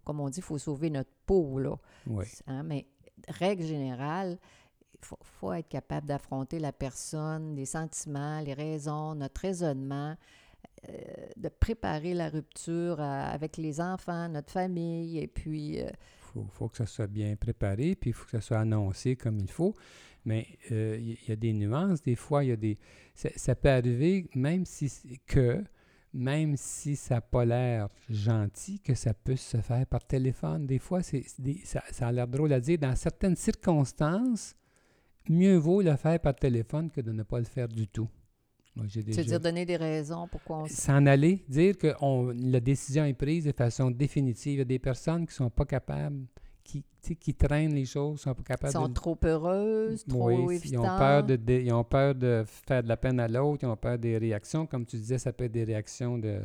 comme 0.04 0.20
on 0.20 0.30
dit, 0.30 0.40
il 0.40 0.44
faut 0.44 0.58
sauver 0.58 0.90
notre 0.90 1.12
peau. 1.26 1.60
Là. 1.60 1.76
Oui. 2.08 2.26
Hein, 2.48 2.64
mais 2.64 2.88
règle 3.28 3.64
générale, 3.64 4.38
il 5.02 5.06
faut, 5.06 5.18
faut 5.22 5.54
être 5.54 5.70
capable 5.70 6.08
d'affronter 6.08 6.60
la 6.60 6.72
personne, 6.74 7.56
les 7.56 7.66
sentiments, 7.66 8.42
les 8.42 8.54
raisons, 8.54 9.16
notre 9.16 9.42
raisonnement, 9.42 10.16
euh, 10.90 10.94
de 11.38 11.50
préparer 11.50 12.14
la 12.14 12.30
rupture 12.30 13.00
euh, 13.00 13.34
avec 13.34 13.58
les 13.58 13.80
enfants, 13.82 14.28
notre 14.30 14.52
famille, 14.52 15.20
et 15.20 15.28
puis... 15.28 15.82
euh, 15.82 15.90
faut, 16.20 16.46
faut 16.52 16.68
que 16.70 16.78
ça 16.78 16.86
soit 16.86 17.08
bien 17.08 17.36
préparé, 17.36 17.96
puis 17.96 18.12
il 18.12 18.14
faut 18.14 18.26
que 18.26 18.32
ça 18.32 18.42
soit 18.42 18.60
annoncé 18.60 19.16
comme 19.16 19.40
il 19.40 19.50
faut. 19.50 19.74
Mais 20.30 20.46
euh, 20.72 20.96
il 21.02 21.18
y, 21.28 21.32
a 21.32 21.36
des 21.36 21.54
nuances. 21.54 22.04
Des 22.04 22.16
fois, 22.16 22.44
il 22.44 22.50
y 22.50 22.52
a 22.52 22.56
des. 22.56 22.78
Ça, 23.16 23.30
ça 23.36 23.56
peut 23.56 23.70
arriver, 23.70 24.30
même 24.36 24.64
si 24.64 25.20
que, 25.26 25.64
même 26.14 26.56
si 26.56 26.96
ça 26.96 27.16
n'a 27.16 27.22
pas 27.22 27.46
l'air 27.46 27.90
gentil, 28.12 28.80
que 28.80 28.94
ça 28.94 29.16
peut 29.16 29.36
se 29.36 29.58
faire 29.58 29.88
par 29.88 30.06
téléphone. 30.06 30.68
Des 30.68 30.78
fois, 30.78 31.02
c'est, 31.02 31.24
ça, 31.64 31.82
ça 31.90 32.10
a 32.10 32.12
l'air 32.12 32.28
drôle 32.28 32.54
à 32.54 32.60
dire. 32.60 32.78
Dans 32.78 32.96
certaines 32.96 33.36
circonstances, 33.36 34.56
mieux 35.28 35.56
vaut 35.58 35.82
le 35.82 35.96
faire 35.96 36.20
par 36.20 36.36
téléphone 36.36 36.92
que 36.92 37.02
de 37.02 37.12
ne 37.12 37.24
pas 37.24 37.40
le 37.40 37.46
faire 37.46 37.68
du 37.68 37.88
tout. 37.88 38.08
C'est-à-dire 38.88 39.40
donner 39.40 39.66
des 39.66 39.78
raisons 39.78 40.28
pourquoi 40.28 40.60
on... 40.60 40.68
s'en 40.68 41.08
aller, 41.08 41.44
dire 41.50 41.76
que 41.76 41.94
on- 42.02 42.32
la 42.36 42.60
décision 42.60 43.04
est 43.04 43.16
prise 43.16 43.46
de 43.46 43.52
façon 43.52 43.90
définitive. 43.90 44.54
Il 44.54 44.58
y 44.60 44.62
a 44.62 44.66
des 44.66 44.80
personnes 44.80 45.26
qui 45.26 45.34
sont 45.34 45.50
pas 45.50 45.66
capables, 45.66 46.28
qui, 47.20 47.34
traînent 47.34 47.74
les 47.74 47.86
choses, 47.86 48.22
sont 48.22 48.34
pas 48.36 48.44
capables 48.44 48.74
sont 48.74 48.88
de... 48.88 48.94
trop 48.94 49.18
heureuses, 49.24 50.06
trop 50.06 50.30
Oui, 50.30 50.60
ils 50.66 50.78
ont, 50.78 50.84
peur 50.84 51.24
de, 51.24 51.40
ils 51.48 51.74
ont 51.74 51.84
peur 51.84 52.14
de 52.16 52.44
faire 52.48 52.84
de 52.84 52.88
la 52.88 52.98
peine 52.98 53.20
à 53.20 53.28
l'autre, 53.28 53.64
ils 53.64 53.68
ont 53.68 53.76
peur 53.78 53.98
des 53.98 54.18
réactions. 54.18 54.66
Comme 54.68 54.86
tu 54.86 54.98
disais, 54.98 55.18
ça 55.18 55.34
peut 55.34 55.46
être 55.46 55.52
des 55.52 55.64
réactions 55.64 56.18
de 56.18 56.40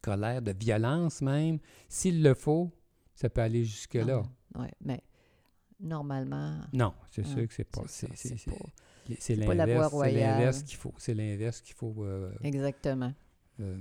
colère, 0.00 0.40
de 0.42 0.52
violence 0.58 1.20
même. 1.22 1.58
S'il 1.88 2.22
le 2.22 2.34
faut, 2.34 2.70
ça 3.14 3.28
peut 3.28 3.40
aller 3.42 3.64
jusque-là. 3.64 4.22
Oui, 4.58 4.66
mais 4.80 5.00
normalement... 5.80 6.58
Non, 6.72 6.94
c'est 7.10 7.22
Ah, 7.24 7.28
sûr 7.28 7.46
que 7.48 7.54
c'est 7.54 7.64
pas. 7.64 7.82
c'est 7.86 8.08
l'inverse. 9.36 9.88
C'est 9.90 9.96
royale. 9.96 10.38
l'inverse 10.38 10.62
qu'il 10.62 10.76
faut. 10.76 10.94
C'est 10.98 11.14
l'inverse 11.14 11.60
qu'il 11.60 11.74
faut. 11.74 11.94
euh, 12.04 12.32
Exactement. 12.42 13.12
Euh, 13.60 13.78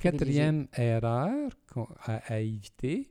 quatrième 0.00 0.66
erreur 0.76 1.50
à 2.04 2.40
éviter, 2.40 3.08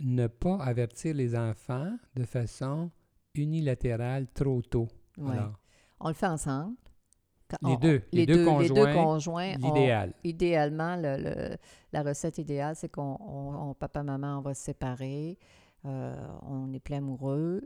ne 0.00 0.26
pas 0.26 0.56
avertir 0.62 1.14
les 1.14 1.34
enfants 1.36 1.92
de 2.14 2.24
façon 2.24 2.90
unilatérale 3.34 4.26
trop 4.32 4.62
tôt. 4.62 4.88
Ouais. 5.18 5.32
Alors, 5.32 5.58
On 6.00 6.08
le 6.08 6.14
fait 6.14 6.26
ensemble. 6.26 6.76
Les 7.62 7.76
deux, 7.78 8.02
les, 8.12 8.26
deux, 8.26 8.44
conjoints, 8.44 8.68
deux 8.86 8.92
conjoints, 8.94 9.54
on- 9.60 9.74
l'idéal. 9.74 10.14
idéalement, 10.22 10.94
le- 10.94 11.16
le- 11.16 11.56
la 11.92 12.02
recette 12.04 12.38
idéale, 12.38 12.76
c'est 12.76 12.88
qu'on, 12.88 13.16
on- 13.20 13.70
on- 13.70 13.74
papa, 13.74 14.04
maman, 14.04 14.38
on 14.38 14.40
va 14.40 14.54
se 14.54 14.62
séparer. 14.64 15.38
euh, 15.86 16.14
on 16.42 16.70
est 16.74 16.78
plein 16.78 16.98
amoureux. 16.98 17.62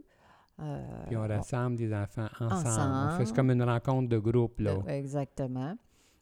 euh, 0.60 1.04
Puis 1.08 1.16
on 1.16 1.26
rassemble 1.26 1.76
les 1.78 1.92
enfants 1.92 2.28
ensemble. 2.40 2.52
On 2.54 2.60
fait 2.62 2.68
Ensemble. 2.68 3.26
c'est 3.26 3.34
comme 3.34 3.50
une 3.50 3.62
rencontre 3.64 4.08
de 4.08 4.18
groupe. 4.18 4.60
Là. 4.60 4.70
Euh, 4.86 4.86
Exactement. 4.86 5.76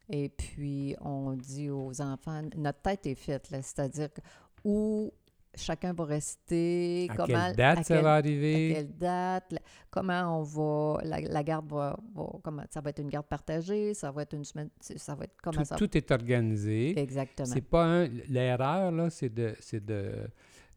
Et 0.09 0.31
puis, 0.31 0.97
on 1.03 1.35
dit 1.35 1.69
aux 1.71 2.01
enfants, 2.01 2.41
notre 2.57 2.81
tête 2.81 3.07
est 3.07 3.15
faite, 3.15 3.51
là, 3.51 3.61
c'est-à-dire 3.63 4.11
que 4.13 4.21
où 4.65 5.13
chacun 5.55 5.93
va 5.93 6.05
rester, 6.05 7.07
à 7.11 7.15
comment, 7.17 7.27
quelle 7.47 7.57
date 7.57 7.79
à 7.79 7.83
ça 7.83 8.01
va 8.03 8.15
à 8.15 8.17
arriver? 8.17 8.73
quelle 8.75 8.97
date, 8.97 9.53
la- 9.53 9.61
comment 9.91 10.39
on 10.41 10.43
va, 10.43 11.03
la, 11.05 11.21
la 11.21 11.43
garde 11.43 11.71
va, 11.71 11.99
va- 12.15 12.33
comment, 12.43 12.65
ça 12.71 12.81
va 12.81 12.91
être 12.91 13.01
une 13.01 13.09
garde 13.11 13.27
partagée, 13.27 13.95
ça 13.95 14.11
va 14.11 14.23
être 14.23 14.35
une 14.35 14.45
semaine, 14.45 14.71
ça 14.81 15.15
va 15.15 15.25
être 15.25 15.35
comment 15.43 15.59
Tout, 15.61 15.65
ça 15.67 15.77
tout 15.77 15.97
est 15.97 16.11
organisé. 16.11 16.99
Exactement. 16.99 17.49
C'est 17.53 17.61
pas 17.61 17.85
un. 17.85 18.09
L'erreur, 18.29 18.91
là, 18.93 19.11
c'est 19.11 19.29
de, 19.33 19.55
c'est 19.61 19.85
de, 19.85 20.13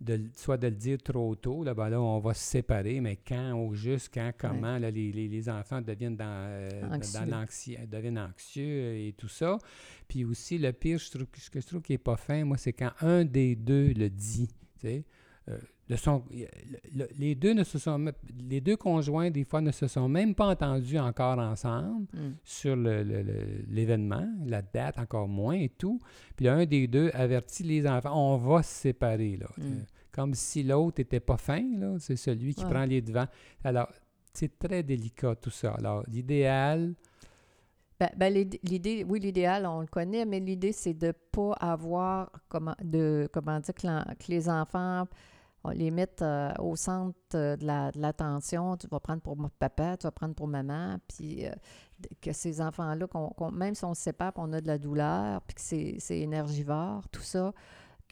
de, 0.02 0.22
soit 0.36 0.58
de 0.58 0.68
le 0.68 0.76
dire 0.76 0.98
trop 1.02 1.34
tôt, 1.36 1.64
là, 1.64 1.74
ben 1.74 1.88
là, 1.88 2.02
on 2.02 2.20
va 2.20 2.34
se 2.34 2.44
séparer, 2.44 3.00
mais 3.00 3.16
quand, 3.26 3.54
au 3.54 3.74
juste, 3.74 4.10
quand, 4.14 4.32
comment, 4.38 4.78
là, 4.78 4.92
les, 4.92 5.12
les, 5.14 5.30
les 5.30 5.50
enfants 5.50 5.80
deviennent 5.82 6.18
dans, 6.18 6.26
euh, 6.28 6.70
dans 6.82 6.96
Anxieux. 6.96 7.20
l'anxi- 7.32 7.88
deviennent 7.88 8.20
anxieux 8.20 8.98
et 9.08 9.14
tout 9.18 9.30
ça. 9.30 9.58
Puis 10.10 10.26
aussi, 10.26 10.58
le 10.58 10.74
pire, 10.74 11.00
je 11.00 11.10
trouve, 11.12 11.28
ce 11.38 11.50
que 11.50 11.62
je 11.62 11.66
trouve 11.66 11.82
qui 11.82 11.94
est 11.94 11.98
pas 11.98 12.18
fin, 12.18 12.44
moi, 12.44 12.58
c'est 12.58 12.74
quand 12.74 12.92
un 13.02 13.24
des 13.24 13.56
deux 13.56 13.94
le 13.94 14.10
dit. 14.10 14.50
Euh, 14.84 15.58
de 15.88 15.96
son, 15.96 16.24
le- 16.32 16.48
le- 16.98 17.08
les 17.20 17.36
deux 17.36 17.54
ne 17.54 17.64
se 17.64 17.78
sont 17.78 18.04
les 18.50 18.60
deux 18.62 18.76
conjoints 18.76 19.30
des 19.30 19.44
fois 19.44 19.62
ne 19.62 19.72
se 19.72 19.86
sont 19.88 20.10
même 20.10 20.34
pas 20.34 20.48
entendus 20.48 20.98
encore 20.98 21.38
ensemble 21.38 22.08
Mm. 22.14 22.32
sur 22.44 22.76
l'événement, 22.76 24.28
la 24.46 24.62
date 24.62 24.98
encore 25.00 25.28
moins 25.28 25.56
et 25.56 25.70
tout. 25.70 26.00
Puis 26.36 26.48
un 26.48 26.66
des 26.66 26.88
deux 26.88 27.10
avertit 27.14 27.64
les 27.64 27.88
enfants, 27.88 28.14
on 28.34 28.38
va 28.38 28.64
se 28.64 28.74
séparer, 28.74 29.38
là. 29.38 29.48
Mm. 29.58 29.62
Euh, 29.64 29.76
Comme 30.12 30.34
si 30.34 30.64
l'autre 30.64 31.02
n'était 31.02 31.20
pas 31.20 31.36
fin, 31.38 31.62
là. 31.78 31.98
C'est 32.00 32.16
celui 32.16 32.56
qui 32.56 32.64
Ouais. 32.64 32.70
prend 32.72 32.86
les 32.86 33.02
devants. 33.02 33.28
Alors, 33.66 33.90
c'est 34.34 34.58
très 34.58 34.82
délicat 34.82 35.36
tout 35.36 35.50
ça. 35.50 35.74
Alors, 35.74 36.04
l'idéal, 36.08 36.94
Ben, 38.00 38.10
ben, 38.18 38.34
l'id- 38.34 38.60
l'idée, 38.64 39.06
oui, 39.08 39.20
l'idéal, 39.20 39.66
on 39.66 39.80
le 39.82 39.88
connaît, 39.88 40.26
mais 40.26 40.40
l'idée, 40.42 40.74
c'est 40.74 40.94
de 40.94 41.08
ne 41.08 41.12
pas 41.12 41.54
avoir, 41.54 42.30
comment, 42.50 42.76
de, 42.84 43.30
comment 43.32 43.60
dire, 43.60 43.74
que, 43.74 43.88
les 44.28 44.50
enfants, 44.50 45.06
on 45.64 45.70
les 45.70 45.92
mette 45.92 46.22
euh, 46.22 46.52
au 46.60 46.76
centre 46.76 47.16
euh, 47.36 47.56
de 47.56 47.66
la- 47.66 47.92
de 47.92 48.00
l'attention. 48.00 48.76
tu 48.78 48.88
vas 48.88 49.00
prendre 49.00 49.22
pour 49.22 49.38
papa, 49.60 49.96
tu 49.98 50.04
vas 50.08 50.12
prendre 50.12 50.36
pour 50.36 50.48
maman, 50.48 50.98
puis 51.08 51.46
euh, 51.48 51.52
que 52.22 52.34
ces 52.34 52.60
enfants-là, 52.62 53.08
qu'on- 53.08 53.52
même 53.52 53.76
si 53.76 53.86
on 53.86 53.94
se 53.94 54.02
sépare, 54.02 54.34
qu'on 54.34 54.52
a 54.54 54.60
de 54.62 54.68
la 54.68 54.78
douleur, 54.78 55.42
puis 55.44 55.56
que 55.56 55.62
c'est 55.62 55.96
c'est 56.00 56.20
énergivore, 56.20 57.08
tout 57.10 57.22
ça, 57.22 57.54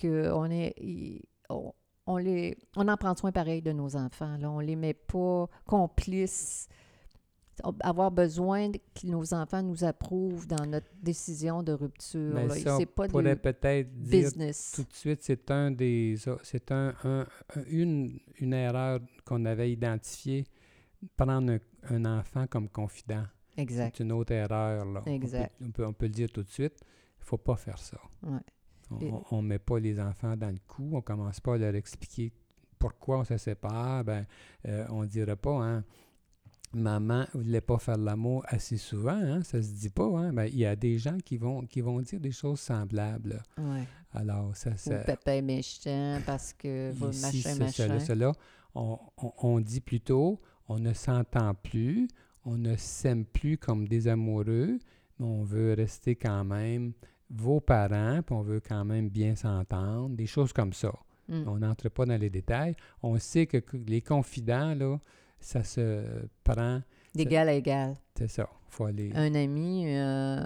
qu'on 0.02 0.50
est... 0.50 0.74
on, 1.50 1.74
on 2.06 2.18
les, 2.18 2.58
on 2.76 2.88
en 2.90 2.98
prend 2.98 3.16
soin 3.16 3.32
pareil 3.32 3.62
de 3.62 3.72
nos 3.72 3.96
enfants. 3.96 4.36
Là. 4.38 4.50
On 4.50 4.60
les 4.60 4.76
met 4.76 4.94
pas 4.94 5.48
complices 5.66 6.68
avoir 7.82 8.12
besoin 8.12 8.72
que 8.72 9.06
nos 9.08 9.34
enfants 9.34 9.62
nous 9.62 9.84
approuvent 9.84 10.48
dans 10.48 10.66
notre 10.66 10.88
décision 11.02 11.62
de 11.64 11.72
rupture. 11.74 12.34
mais 12.34 12.48
là. 12.48 12.56
ça, 12.56 12.78
C'est 12.78 12.86
pas 12.86 13.06
on 13.06 13.10
pourrait 13.10 13.36
peut-être 13.36 13.94
dire 14.00 14.24
business. 14.24 14.72
tout 14.76 14.84
de 14.84 14.94
suite, 14.94 15.20
c'est 15.24 15.50
un 15.52 15.72
des, 15.72 16.16
c'est 16.44 16.72
un, 16.72 16.94
un- 17.04 17.28
un- 17.56 17.64
une, 17.68 18.20
une 18.40 18.54
erreur 18.54 19.00
qu'on 19.26 19.46
avait 19.46 19.72
identifiée, 19.72 20.46
prendre 21.16 21.52
un, 21.52 21.60
un 21.90 22.20
enfant 22.20 22.48
comme 22.48 22.70
confident. 22.70 23.26
Exact. 23.56 23.96
C'est 23.98 24.04
une 24.04 24.12
autre 24.14 24.32
erreur. 24.34 24.86
Là. 24.86 25.00
On 25.02 25.04
peut- 25.04 25.12
Exact. 25.12 25.54
On 25.62 25.70
peut, 25.72 25.86
on 25.86 25.94
peut 25.94 26.06
le 26.08 26.12
dire 26.12 26.32
tout 26.32 26.42
de 26.44 26.50
suite. 26.50 26.80
Il 26.82 27.22
ne 27.22 27.26
faut 27.26 27.38
pas 27.38 27.56
faire 27.56 27.78
ça. 27.78 28.00
Ouais. 28.24 28.40
On 29.32 29.42
ne 29.42 29.48
met 29.48 29.60
pas 29.60 29.80
les 29.80 30.00
enfants 30.00 30.36
dans 30.36 30.50
le 30.50 30.60
coup. 30.68 30.90
On 30.92 30.98
ne 30.98 31.02
commence 31.02 31.40
pas 31.40 31.56
à 31.56 31.58
leur 31.58 31.74
expliquer 31.76 32.32
pourquoi 32.78 33.20
on 33.20 33.24
se 33.24 33.38
sépare. 33.38 34.04
Ben, 34.04 34.26
euh, 34.68 34.86
on 34.90 35.02
ne 35.04 35.08
dirait 35.08 35.36
pas, 35.36 35.56
hein, 35.64 35.84
maman 36.74 37.26
ne 37.34 37.42
voulait 37.42 37.62
pas 37.62 37.78
faire 37.78 37.98
l'amour 37.98 38.44
assez 38.48 38.78
souvent. 38.78 39.12
Hein, 39.22 39.44
ça 39.44 39.58
ne 39.58 39.64
se 39.64 39.72
dit 39.74 39.90
pas. 39.90 40.06
Hein. 40.06 40.34
Ben, 40.34 40.46
il 40.46 40.58
y 40.58 40.66
a 40.66 40.76
des 40.76 40.98
gens 40.98 41.18
qui 41.24 41.38
vont, 41.38 41.66
qui 41.66 41.82
vont 41.82 42.02
dire 42.02 42.20
des 42.20 42.32
choses 42.32 42.60
semblables. 42.60 43.42
Ouais. 43.58 43.84
Alors, 44.14 44.56
ça, 44.56 44.72
Ou 44.72 44.78
ça, 44.78 44.98
papa 45.00 45.36
est 45.36 45.42
méchant 45.42 46.20
parce 46.26 46.54
que 46.54 46.92
vous 46.94 47.10
ici, 47.10 47.44
machin, 47.48 47.56
machin. 47.60 47.72
cela, 47.72 48.00
cela, 48.00 48.32
on, 48.76 49.00
on- 49.18 49.34
on 49.42 49.60
dit 49.60 49.82
plutôt, 49.82 50.40
on 50.68 50.80
ne 50.80 50.94
s'entend 50.94 51.54
plus, 51.54 52.08
on 52.46 52.58
ne 52.58 52.76
s'aime 52.76 53.26
plus 53.26 53.58
comme 53.58 53.88
des 53.88 54.08
amoureux, 54.08 54.78
mais 55.20 55.26
on 55.26 55.44
veut 55.44 55.74
rester 55.74 56.16
quand 56.16 56.44
même 56.44 56.94
vos 57.30 57.60
parents, 57.60 58.22
puis 58.22 58.36
on 58.36 58.42
veut 58.44 58.60
quand 58.60 58.86
même 58.86 59.10
bien 59.10 59.36
s'entendre, 59.36 60.16
des 60.16 60.28
choses 60.28 60.54
comme 60.54 60.74
ça. 60.74 60.94
Mm. 61.30 61.44
On 61.48 61.58
n'entre 61.60 61.90
pas 61.90 62.06
dans 62.06 62.20
les 62.20 62.30
détails. 62.30 62.76
On 63.02 63.18
sait 63.18 63.48
que 63.48 63.58
que 63.58 63.78
les 63.78 64.02
confidents, 64.02 64.76
là, 64.76 65.00
ça 65.44 65.64
se 65.64 66.04
prend, 66.44 66.82
D'égal 67.14 67.50
à 67.50 67.54
égal. 67.54 67.96
c'est 68.18 68.28
ça, 68.30 68.50
faut 68.70 68.86
aller... 68.86 69.12
Un 69.14 69.36
ami, 69.36 69.84
euh, 69.88 70.40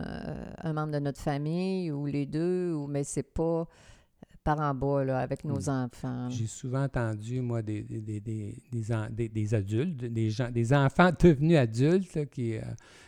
un 0.63 0.74
membre 0.74 0.94
de 0.94 1.00
notre 1.00 1.22
famille, 1.22 1.92
ou 1.92 2.06
les 2.06 2.25
deux, 2.25 2.74
ou, 2.74 2.88
mais 2.88 3.04
c'est 3.04 3.24
pas 3.24 3.68
par 4.44 4.60
en 4.62 4.74
bas, 4.74 5.04
là, 5.04 5.20
avec 5.20 5.44
nos 5.44 5.60
Mm. 5.60 5.70
enfants. 5.86 6.30
J'ai 6.30 6.48
souvent 6.48 6.84
entendu, 6.84 7.42
moi, 7.42 7.62
des, 7.62 7.84
des, 7.84 8.20
des, 8.22 8.56
des, 9.30 9.54
adultes, 9.54 9.98
des, 9.98 10.30
gens, 10.30 10.50
des 10.50 10.74
enfants 10.74 11.12
devenus 11.20 11.58
adultes 11.58 12.16
là, 12.16 12.25
qui 12.25 12.56
euh, 12.56 12.62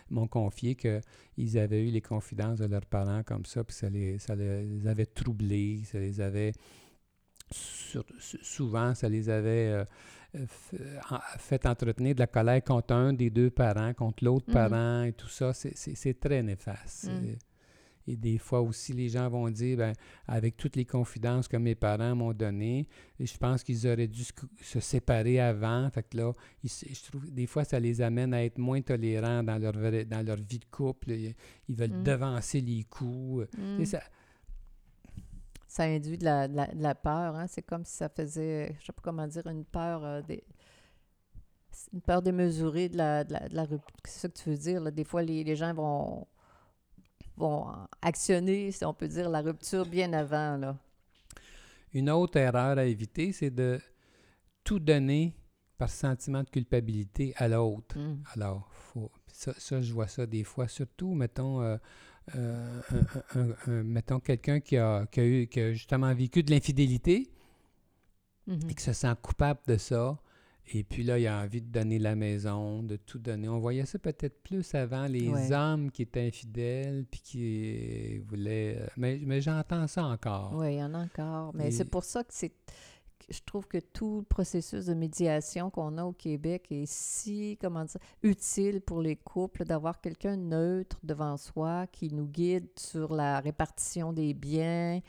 m'ont 0.10 0.28
confié 0.28 0.76
qu'ils 0.76 1.58
avaient 1.58 1.88
eu 1.88 1.92
les 1.92 2.02
confidences 2.02 2.60
de 2.60 2.66
leurs 2.66 2.86
parents 2.86 3.24
comme 3.24 3.46
ça, 3.46 3.64
puis 3.64 3.74
ça 3.76 3.90
les, 3.90 4.18
ça 4.20 4.36
les 4.36 4.86
avait 4.86 5.06
troublés, 5.06 5.82
ça 5.86 5.98
les 6.00 6.20
avait 6.20 6.52
sur- 7.52 8.06
souvent, 8.20 8.94
ça 8.94 9.08
les 9.10 9.30
avait 9.30 9.70
euh, 9.70 9.86
fait 11.38 11.66
entretenir 11.66 12.16
de 12.16 12.20
la 12.20 12.28
colère 12.28 12.64
contre 12.64 12.94
un 12.94 13.14
des 13.14 13.30
deux 13.30 13.50
parents, 13.50 13.94
contre 13.94 14.24
l'autre 14.24 14.46
Mhm. 14.48 14.54
parent 14.54 15.04
et 15.04 15.14
tout 15.14 15.28
ça. 15.30 15.54
C'est- 15.54 16.20
très 16.20 16.44
néfaste. 16.44 17.06
Mm. 17.10 17.26
Et- 17.26 17.38
des 18.18 18.40
fois 18.40 18.62
aussi, 18.62 18.92
les 18.94 19.08
gens 19.08 19.30
vont 19.30 19.48
dire, 19.52 19.78
ben, 19.78 19.94
avec 20.28 20.58
toutes 20.58 20.76
les 20.76 20.86
confidences 20.86 21.48
que 21.48 21.58
mes 21.58 21.76
parents 21.76 22.16
m'ont 22.16 22.34
données, 22.34 22.88
je 23.20 23.38
pense 23.38 23.62
qu'ils 23.64 23.86
auraient 23.86 24.08
dû 24.08 24.24
se, 24.24 24.80
séparer 24.80 25.40
avant. 25.40 25.88
Fait 25.92 26.02
que 26.02 26.18
là, 26.18 26.34
ils 26.64 26.70
je 26.72 27.04
trouve 27.08 27.30
des 27.32 27.46
fois, 27.46 27.66
ça 27.66 27.80
les 27.80 28.02
amène 28.02 28.34
à 28.34 28.44
être 28.44 28.58
moins 28.58 28.82
tolérants 28.82 29.44
dans 29.44 29.60
leur, 29.60 29.74
dans 30.08 30.26
leur 30.26 30.38
vie 30.38 30.58
de 30.58 30.66
couple. 30.72 31.12
Ils, 31.12 31.36
ils 31.68 31.76
veulent 31.76 32.00
Mm. 32.00 32.04
devancer 32.04 32.62
les 32.62 32.84
coups. 32.90 33.48
Mm. 33.56 33.86
Ça, 33.86 34.02
Ça 35.72 35.84
induit 35.84 36.18
de 36.18 36.26
la, 36.26 36.48
de 36.48 36.56
la- 36.56 36.74
de 36.74 36.82
la 36.82 36.96
peur. 36.96 37.36
Hein? 37.36 37.46
C'est 37.48 37.62
comme 37.62 37.86
si 37.86 37.94
ça 37.96 38.10
faisait, 38.10 38.76
je 38.80 38.88
sais 38.88 38.92
pas 38.92 39.04
comment 39.04 39.28
dire, 39.28 39.46
une 39.46 39.64
peur 39.66 40.04
euh, 40.04 40.22
des. 40.24 40.44
Une 41.94 42.02
peur 42.02 42.24
démesurée 42.24 42.90
de 42.90 42.98
la, 42.98 43.24
de 43.24 43.36
la, 43.52 43.68
de. 43.68 43.80
C'est 44.04 44.20
ça 44.22 44.28
que 44.30 44.34
tu 44.34 44.50
veux 44.50 44.58
dire. 44.58 44.82
là. 44.82 44.90
Des 44.90 45.04
fois, 45.04 45.22
les, 45.22 45.44
les 45.44 45.56
gens 45.56 45.72
vont, 45.74 46.26
vont 47.38 47.68
actionner, 48.02 48.72
si 48.72 48.84
on 48.84 48.94
peut 48.96 49.08
dire, 49.08 49.30
la 49.30 49.42
rupture 49.42 49.86
bien 49.86 50.12
avant. 50.14 50.58
Là. 50.58 50.76
Une 51.94 52.10
autre 52.10 52.38
erreur 52.38 52.80
à 52.80 52.86
éviter, 52.86 53.32
c'est 53.32 53.52
de 53.52 53.80
tout 54.64 54.80
donner 54.80 55.36
par 55.78 55.90
sentiment 55.90 56.44
de 56.44 56.50
culpabilité 56.50 57.34
à 57.38 57.48
l'autre. 57.48 57.98
Mm. 57.98 58.24
Alors, 58.34 58.68
faut, 58.72 59.12
ça, 59.32 59.54
ça, 59.58 59.82
je 59.82 59.94
vois 59.94 60.08
ça 60.08 60.26
des 60.26 60.44
fois, 60.44 60.68
surtout, 60.68 61.14
mettons, 61.14 61.62
euh, 61.62 61.78
euh, 62.36 62.82
un- 63.36 63.40
un- 63.40 63.56
un- 63.72 63.84
mettons 63.84 64.20
quelqu'un 64.20 64.60
qui 64.60 64.78
a, 64.78 65.06
qui, 65.08 65.20
a 65.20 65.26
eu, 65.26 65.48
qui 65.48 65.60
a 65.60 65.72
justement 65.74 66.14
vécu 66.14 66.44
de 66.44 66.52
l'infidélité 66.52 67.30
Mhm. 68.48 68.60
et 68.70 68.74
qui 68.74 68.84
se 68.84 68.94
sent 68.94 69.14
coupable 69.22 69.60
de 69.68 69.78
ça. 69.78 70.18
Et 70.72 70.84
puis 70.84 71.02
là, 71.04 71.18
il 71.18 71.26
a 71.26 71.42
envie 71.42 71.62
de 71.62 71.68
donner 71.72 71.98
la 71.98 72.16
maison, 72.16 72.84
de 72.84 72.96
tout 72.96 73.18
donner. 73.18 73.50
On 73.50 73.58
voyait 73.58 73.86
ça 73.88 73.98
peut-être 73.98 74.44
plus 74.44 74.76
avant, 74.76 75.08
les 75.08 75.28
Ouais. 75.28 75.52
hommes 75.52 75.90
qui 75.90 76.04
étaient 76.04 76.28
infidèles, 76.28 77.06
puis 77.10 77.22
qui 77.22 78.18
voulaient... 78.20 78.78
euh, 78.80 78.88
Mais, 78.96 79.20
mais 79.24 79.42
j'entends 79.42 79.88
ça 79.88 80.04
encore. 80.06 80.54
Oui, 80.56 80.74
il 80.76 80.78
y 80.80 80.84
en 80.84 80.94
a 80.94 81.00
encore. 81.00 81.56
Mais 81.56 81.70
Et- 81.70 81.72
c'est 81.72 81.86
pour 81.90 82.04
ça 82.04 82.24
que 82.24 82.30
c'est. 82.32 82.52
Je 83.30 83.40
trouve 83.46 83.68
que 83.68 83.78
tout 83.80 84.20
le 84.20 84.24
processus 84.26 84.86
de 84.86 84.94
médiation 84.94 85.70
qu'on 85.70 85.98
a 85.98 86.04
au 86.04 86.14
Québec 86.14 86.68
est 86.72 86.86
si, 86.88 87.58
comment 87.62 87.86
dire, 87.86 88.00
utile 88.24 88.82
pour 88.82 89.02
les 89.02 89.16
couples 89.16 89.66
d'avoir 89.66 90.02
quelqu'un 90.02 90.38
neutre 90.38 90.98
devant 91.04 91.38
soi 91.38 91.86
qui 91.88 92.14
nous 92.14 92.26
guide 92.28 92.68
sur 92.78 93.14
la 93.14 93.40
répartition 93.40 94.14
des 94.14 94.34
biens, 94.34 95.02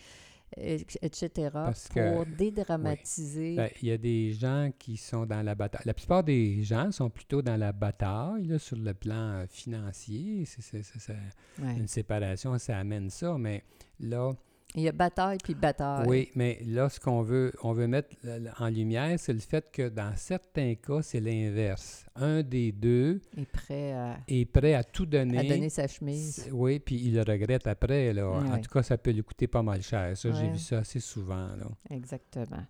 et- 0.57 0.85
etc., 1.03 1.49
Parce 1.53 1.89
pour 1.89 2.25
que- 2.25 2.37
dédramatiser. 2.37 3.55
Ben, 3.57 3.71
Il 3.83 3.89
y 3.89 3.93
a 3.93 3.99
des 3.99 4.33
gens 4.33 4.71
qui 4.79 4.97
sont 4.97 5.25
dans 5.25 5.43
la 5.43 5.55
bataille. 5.55 5.83
La 5.85 5.95
plupart 5.95 6.25
des 6.25 6.63
gens 6.65 6.91
sont 6.91 7.09
plutôt 7.09 7.41
dans 7.41 7.57
la 7.57 7.73
bataille 7.73 8.47
là, 8.47 8.59
sur 8.59 8.77
le 8.77 8.93
plan 8.93 9.15
euh, 9.15 9.47
financier. 9.49 10.45
C'est- 10.47 10.83
c'est-. 10.83 11.15
Une 11.59 11.87
séparation, 11.89 12.59
ça 12.59 12.79
amène 12.79 13.11
ça. 13.11 13.39
Mais 13.39 13.63
là, 14.01 14.33
Il 14.77 14.83
y 14.83 14.89
a 14.89 14.93
bataille 14.93 15.39
puis 15.43 15.55
bataille. 15.55 16.07
oui, 16.07 16.31
mais 16.37 16.61
là, 16.65 16.89
ce 16.89 17.01
qu'on 17.01 17.23
veut, 17.23 17.53
on 17.63 17.73
veut 17.73 17.89
mettre 17.89 18.15
en 18.59 18.69
lumière, 18.69 19.19
c'est 19.19 19.33
le 19.33 19.41
fait 19.41 19.69
que 19.73 19.89
dans 19.89 20.13
certains 20.17 20.77
cas, 20.77 21.03
c'est 21.03 21.19
l'inverse. 21.19 22.07
Un 22.15 22.43
des 22.43 22.71
deux 22.71 23.21
est 23.37 23.51
prêt 23.51 23.93
à, 23.93 24.19
est 24.29 24.45
prêt 24.45 24.75
à 24.75 24.85
tout 24.85 25.07
donner. 25.07 25.39
à 25.39 25.43
donner 25.43 25.71
sa 25.71 25.89
chemise. 25.89 26.49
Oui, 26.53 26.79
puis 26.79 26.97
il 26.97 27.15
le 27.15 27.23
regrette 27.23 27.67
après. 27.67 28.13
Là. 28.13 28.29
En 28.29 28.59
tout 28.61 28.71
cas, 28.71 28.83
ça 28.85 28.97
peut 28.97 29.11
lui 29.11 29.25
coûter 29.25 29.49
pas 29.49 29.63
mal 29.63 29.83
cher. 29.83 30.17
Ça, 30.17 30.31
j'ai 30.31 30.51
vu 30.51 30.59
ça 30.59 30.79
assez 30.79 31.01
souvent. 31.01 31.49
Là. 31.57 31.67
Exactement. 31.91 32.65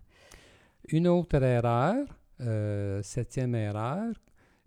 Une 0.89 1.07
autre 1.07 1.35
erreur, 1.41 2.07
euh, 2.41 3.03
septième 3.03 3.53
erreur, 3.53 4.13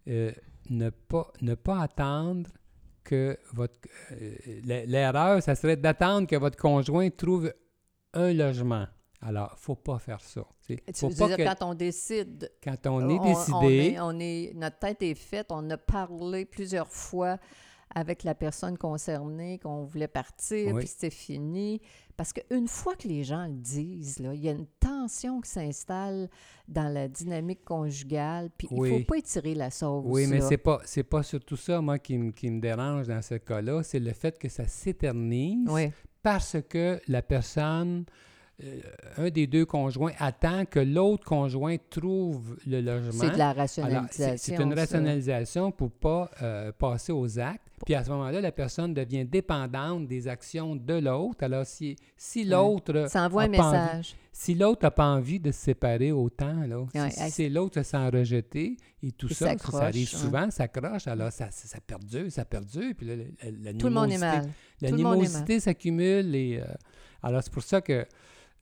euh, 0.06 0.30
ne, 0.70 0.90
pas, 0.90 1.32
ne 1.42 1.54
pas 1.54 1.82
attendre 1.82 2.48
que 3.04 3.38
votre... 3.52 3.74
euh, 4.12 4.34
L'erreur, 4.86 5.42
ça 5.42 5.54
serait 5.54 5.76
d'attendre 5.76 6.26
que 6.26 6.36
votre 6.36 6.56
conjoint 6.56 7.08
trouve 7.10 7.52
un 8.14 8.32
logement. 8.32 8.86
Alors, 9.20 9.54
faut 9.58 9.74
pas 9.76 9.98
faire 9.98 10.20
ça. 10.20 10.42
Tu 10.66 10.76
Faut 10.94 11.08
veux 11.08 11.14
pas 11.16 11.28
dire, 11.28 11.36
que 11.38 11.42
quand 11.44 11.66
on 11.70 11.74
décide 11.74 12.50
quand 12.62 12.86
on 12.86 13.08
est 13.08 13.18
On- 13.18 13.24
décidé, 13.24 13.54
On 13.54 13.70
est, 13.70 14.00
on 14.00 14.20
est- 14.20 14.52
notre 14.54 14.78
tête 14.78 15.02
est 15.02 15.14
faite. 15.14 15.46
On 15.50 15.68
a 15.70 15.76
parlé 15.78 16.44
plusieurs 16.44 16.88
fois 16.88 17.38
avec 17.94 18.22
la 18.24 18.34
personne 18.34 18.76
concernée 18.78 19.58
qu'on 19.58 19.84
voulait 19.84 20.08
partir, 20.08 20.74
Oui. 20.74 20.80
puis 20.80 20.88
c'était 20.88 21.10
fini. 21.10 21.80
Parce 22.16 22.32
qu'une 22.32 22.68
fois 22.68 22.94
que 22.94 23.08
les 23.08 23.24
gens 23.24 23.46
le 23.46 23.54
disent, 23.54 24.20
là, 24.20 24.34
il 24.34 24.40
y 24.40 24.48
a 24.48 24.52
une 24.52 24.66
tension 24.78 25.40
qui 25.40 25.50
s'installe 25.50 26.28
dans 26.68 26.88
la 26.92 27.08
dynamique 27.08 27.64
conjugale, 27.64 28.50
puis 28.56 28.68
il 28.70 28.80
ne 28.80 28.88
faut 28.98 29.04
pas 29.04 29.16
étirer 29.18 29.54
la 29.54 29.70
sauce. 29.70 30.04
Oui, 30.08 30.26
mais 30.28 30.38
là. 30.38 30.48
c'est 30.48 30.56
pas 30.58 30.80
c'est 30.84 31.02
pas 31.02 31.22
surtout 31.22 31.56
ça, 31.56 31.80
moi, 31.80 31.98
qui, 31.98 32.16
me- 32.18 32.30
qui 32.30 32.50
me 32.50 32.60
dérange 32.60 33.08
dans 33.08 33.20
ce 33.22 33.34
cas-là. 33.34 33.82
C'est 33.82 33.98
le 34.00 34.12
fait 34.12 34.38
que 34.38 34.48
ça 34.48 34.66
s'éternise 34.66 35.68
Oui, 35.68 35.90
parce 36.22 36.56
que 36.68 37.00
la 37.08 37.22
personne, 37.22 38.04
un 39.16 39.30
des 39.30 39.46
deux 39.48 39.64
conjoints, 39.66 40.12
attend 40.18 40.64
que 40.64 40.78
l'autre 40.78 41.24
conjoint 41.24 41.76
trouve 41.90 42.56
le 42.66 42.80
logement. 42.80 43.10
c'est 43.12 43.30
de 43.32 43.36
la 43.38 43.52
rationalisation. 43.52 44.34
c'est 44.36 44.56
une 44.62 44.74
ça. 44.74 44.80
rationalisation 44.80 45.72
pour 45.72 45.90
pas 45.90 46.30
euh, 46.42 46.70
passer 46.72 47.12
aux 47.12 47.38
actes. 47.40 47.60
Puis 47.84 47.94
à 47.94 48.04
ce 48.04 48.10
moment-là, 48.10 48.40
la 48.40 48.52
personne 48.52 48.94
devient 48.94 49.24
dépendante 49.24 50.06
des 50.06 50.28
actions 50.28 50.76
de 50.76 50.94
l'autre. 50.94 51.42
Alors, 51.44 51.66
si, 51.66 51.96
si 52.16 52.40
Ouais. 52.44 52.50
l'autre 52.50 53.08
Ça 53.10 53.26
envoie 53.26 53.42
a 53.42 53.44
un 53.46 53.48
envie- 53.48 53.58
message. 53.58 54.14
si 54.32 54.54
l'autre 54.54 54.84
n'a 54.84 54.90
pas 54.92 55.06
envie 55.08 55.40
de 55.40 55.50
se 55.50 55.58
séparer 55.58 56.12
autant, 56.12 56.62
là, 56.66 56.86
si- 57.18 57.42
Ouais, 57.42 57.48
l'autre 57.50 57.82
se 57.82 57.82
sent 57.82 58.08
rejeté 58.08 58.76
et 59.02 59.10
tout 59.12 59.28
ça, 59.28 59.58
ça, 59.58 59.82
arrive 59.82 60.08
souvent, 60.08 60.48
ça 60.50 60.62
accroche, 60.64 61.08
alors 61.08 61.32
ça, 61.32 61.50
ça, 61.50 61.66
ça 61.68 61.78
perdure, 61.84 62.30
ça 62.30 62.44
perdure, 62.44 62.94
puis 62.96 63.06
là, 63.06 63.16
la- 63.16 63.72
la- 63.72 63.78
Tout 63.78 63.88
le 63.88 63.92
monde 63.94 64.12
est 64.12 64.18
mal. 64.18 64.48
La 64.80 64.90
Tout 64.90 64.96
le 64.96 65.02
monde 65.02 65.14
est 65.14 65.16
mal. 65.16 65.22
L'animosité 65.24 65.60
s'accumule 65.60 66.34
et 66.36 66.60
euh, 66.60 66.64
alors 67.22 67.42
c'est 67.42 67.52
pour 67.52 67.62
ça 67.64 67.80
que 67.80 68.06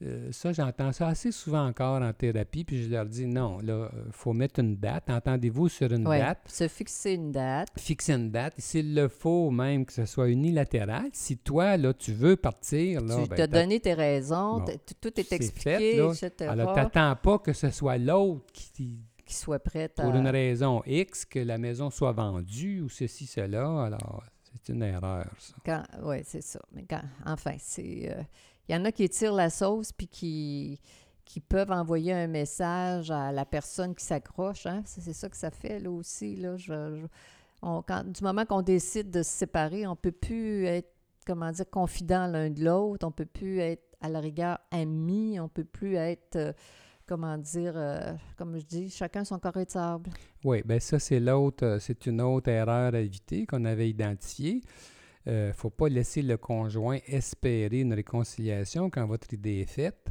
euh, 0.03 0.33
ça, 0.33 0.53
j'entends 0.53 0.93
ça 0.93 1.09
assez 1.09 1.31
souvent 1.33 1.67
encore 1.67 2.03
en 2.03 2.13
thérapie, 2.13 2.65
puis 2.65 2.83
je 2.85 2.91
leur 2.91 3.07
dis 3.07 3.27
non, 3.27 3.59
là, 3.61 3.91
il 4.07 4.13
faut 4.13 4.33
mettre 4.33 4.61
une 4.61 4.77
date. 4.77 5.09
Entendez-vous 5.11 5.69
sur 5.69 5.93
une 5.93 6.07
Ouais, 6.09 6.19
date, 6.19 6.41
Se 6.47 6.67
fixer 6.69 7.13
une 7.13 7.31
date. 7.33 7.69
fixer 7.79 8.15
une 8.15 8.31
date. 8.31 8.55
S'il 8.59 8.95
le 8.95 9.09
faut, 9.09 9.51
même 9.51 9.85
que 9.87 9.93
ce 9.93 10.05
soit 10.07 10.29
unilatéral, 10.29 11.09
si 11.13 11.37
toi, 11.39 11.77
là, 11.77 11.93
tu 11.95 12.13
veux 12.13 12.37
partir, 12.37 13.01
là, 13.03 13.23
tu 13.23 13.29
ben, 13.29 13.37
t'as 13.37 13.47
donné 13.47 13.81
tes 13.81 13.95
raisons, 13.95 14.61
Bon, 14.61 14.65
tout 15.01 15.21
est 15.21 15.33
expliqué, 15.33 15.79
fait, 15.79 15.97
là. 15.97 16.13
etc. 16.13 16.51
alors 16.51 16.75
t'attends 16.75 17.17
pas 17.17 17.39
que 17.39 17.53
ce 17.53 17.71
soit 17.71 17.99
l'autre 17.99 18.47
qui, 18.53 18.99
soit 19.27 19.59
prêt 19.61 19.91
à... 19.99 20.03
pour 20.03 20.15
une 20.15 20.29
raison 20.29 20.83
X, 20.85 21.25
que 21.25 21.39
la 21.39 21.57
maison 21.59 21.91
soit 21.91 22.13
vendue 22.13 22.81
ou 22.83 22.89
ceci, 22.89 23.27
cela. 23.27 23.85
Alors, 23.85 24.25
c'est 24.53 24.73
une 24.73 24.83
erreur, 24.83 25.27
ça. 25.39 25.85
Oui, 26.03 26.17
c'est 26.25 26.43
ça. 26.43 26.61
Mais 26.73 26.85
quand, 26.89 27.01
enfin, 27.25 27.55
c'est. 27.59 28.11
euh, 28.15 28.23
Il 28.73 28.77
y 28.77 28.79
en 28.79 28.87
a 28.87 28.93
qui 28.93 29.07
tirent 29.11 29.35
la 29.35 29.51
sauce 29.51 29.93
puis 29.93 30.09
qui, 30.09 30.81
qui 31.27 31.41
peuvent 31.41 31.71
envoyer 31.71 32.15
un 32.15 32.27
message 32.27 33.11
à 33.11 33.31
la 33.31 33.45
personne 33.45 33.95
qui 33.95 34.03
s'accroche. 34.03 34.65
Hein? 34.65 34.81
C'est, 34.87 35.13
ça 35.13 35.29
que 35.29 35.37
ça 35.37 35.51
fait, 35.51 35.79
là 35.79 35.91
aussi. 35.91 36.37
Là. 36.37 36.57
Du 36.57 38.25
moment 38.25 38.47
qu'on 38.47 38.63
décide 38.63 39.11
de 39.11 39.23
se 39.23 39.31
séparer, 39.31 39.87
on 39.87 39.91
ne 39.91 39.97
peut 39.97 40.11
plus 40.11 40.65
être, 40.65 40.89
comment 41.27 41.51
dire, 41.51 41.69
confident 41.69 42.27
l'un 42.27 42.49
de 42.49 42.65
l'autre. 42.65 43.05
On 43.05 43.11
ne 43.11 43.15
peut 43.15 43.27
plus 43.27 43.59
être, 43.59 43.83
à 44.01 44.09
la 44.09 44.21
rigueur, 44.21 44.59
amis. 44.71 45.39
On 45.39 45.45
ne 45.45 45.49
peut 45.49 45.65
plus 45.65 45.97
être, 45.97 46.37
euh, 46.37 46.53
comment 47.07 47.37
dire, 47.37 47.75
euh, 47.77 48.15
comme 48.39 48.59
je 48.59 48.65
dis, 48.65 48.89
chacun 48.89 49.23
son 49.23 49.39
carré 49.39 49.67
de 49.67 49.71
sable. 49.71 50.09
Oui, 50.45 50.63
bien 50.65 50.81
ça, 50.81 50.99
c'est 50.99 51.21
l'autre, 51.21 51.67
euh, 51.67 51.79
c'est 51.79 52.07
une 52.07 52.23
autre 52.23 52.49
erreur 52.49 52.95
à 52.95 53.01
éviter 53.01 53.45
qu'on 53.45 53.67
avait 53.67 53.91
identifiée. 53.91 54.63
Il 55.27 55.33
ne 55.33 55.53
faut 55.53 55.71
pas 55.71 55.89
laisser 55.89 56.23
le 56.23 56.37
conjoint 56.37 56.99
espérer 57.07 57.81
une 57.81 57.95
réconciliation 57.95 58.91
quand 58.91 59.07
votre 59.07 59.33
idée 59.33 59.61
est 59.61 59.67
faite. 59.71 60.09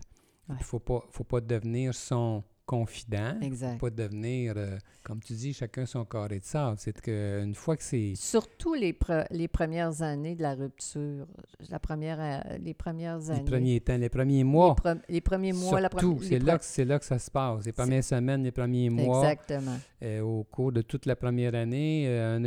Il 0.48 0.54
Ouais. 0.54 0.58
ne 0.60 0.64
faut 0.64 0.80
pas, 0.80 1.06
faut 1.12 1.24
pas 1.24 1.40
devenir 1.42 1.94
son 1.94 2.44
confident. 2.72 3.38
Exact. 3.42 3.80
pas 3.82 3.90
devenir, 3.90 4.54
euh, 4.56 4.78
comme 5.04 5.20
tu 5.20 5.34
dis, 5.34 5.52
chacun 5.54 5.86
son 5.86 6.06
carré 6.06 6.40
de 6.40 6.46
sable. 6.46 6.78
C'est 6.80 7.00
qu'une 7.02 7.54
fois 7.54 7.76
que 7.76 7.84
c'est... 7.84 8.14
Surtout 8.16 8.74
les, 8.76 8.94
pre- 8.94 9.26
les 9.30 9.50
premières 9.50 10.02
années 10.02 10.36
de 10.36 10.42
la 10.42 10.56
rupture, 10.56 11.28
la 11.70 11.80
première, 11.80 12.18
euh, 12.22 12.58
les 12.64 12.74
premières 12.74 13.18
Les 13.20 13.32
années. 13.32 13.44
premiers 13.44 13.80
temps, 13.82 13.98
les 13.98 14.08
premiers 14.08 14.46
mois. 14.46 14.76
Les, 14.86 14.92
pre- 14.92 15.00
les 15.10 15.22
premiers 15.22 15.52
mois, 15.54 15.82
la 15.82 15.90
Surtout, 15.90 16.16
pre- 16.16 16.24
c'est 16.24 16.40
les 16.40 16.46
là, 16.46 16.56
pre- 16.56 16.62
c'est 16.62 16.86
là 16.86 16.98
que 17.00 17.06
ça 17.06 17.20
se 17.20 17.30
passe. 17.30 17.66
Les 17.66 17.74
premières 17.74 18.04
semaines, 18.06 18.44
les 18.44 18.52
premiers 18.52 18.90
mois. 18.90 19.20
Exactement. 19.20 19.78
Euh, 20.04 20.22
au 20.22 20.44
cours 20.46 20.72
de 20.72 20.82
toute 20.82 21.06
la 21.06 21.16
première 21.18 21.54
année, 21.54 22.06
euh, 22.08 22.38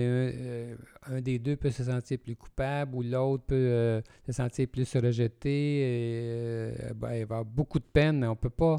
un, 1.06 1.14
un 1.16 1.20
des 1.20 1.38
deux 1.38 1.56
peut 1.56 1.70
se 1.70 1.84
sentir 1.84 2.18
plus 2.18 2.34
coupable 2.34 2.94
ou 2.96 3.02
l'autre 3.02 3.44
peut 3.46 4.02
se 4.26 4.32
sentir 4.32 4.68
plus 4.68 4.90
rejeté. 4.96 5.50
Et, 6.70 6.72
ben, 6.94 7.12
il 7.12 7.26
va 7.26 7.36
avoir 7.38 7.44
beaucoup 7.44 7.78
de 7.78 7.84
peine. 7.84 8.24
On 8.24 8.34
peut 8.36 8.50
pas, 8.50 8.76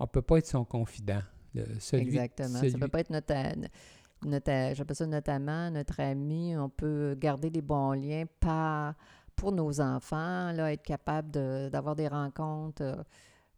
on 0.00 0.06
peut 0.08 0.22
pas 0.22 0.38
être 0.38 0.46
son 0.46 0.64
confident. 0.64 1.22
Celui- 1.78 2.02
Exactement. 2.02 2.48
Ça 2.58 2.66
ne 2.66 2.72
peut 2.78 2.88
pas 2.88 3.00
être 3.00 3.10
notre, 3.10 3.32
a- 3.34 3.54
notre 4.24 4.50
a- 4.50 4.74
j'appelle 4.74 4.96
ça 4.96 5.06
notre 5.06 5.30
amant, 5.30 5.70
notre 5.70 6.00
ami. 6.00 6.56
On 6.56 6.68
peut 6.68 7.14
garder 7.18 7.50
des 7.50 7.62
bons 7.62 7.92
liens 7.92 8.24
par, 8.40 8.94
pour 9.36 9.52
nos 9.52 9.80
enfants, 9.80 10.52
là, 10.52 10.72
être 10.72 10.82
capable 10.82 11.30
de- 11.30 11.68
d'avoir 11.70 11.94
des 11.96 12.08
rencontres. 12.08 12.82
euh, 12.82 12.96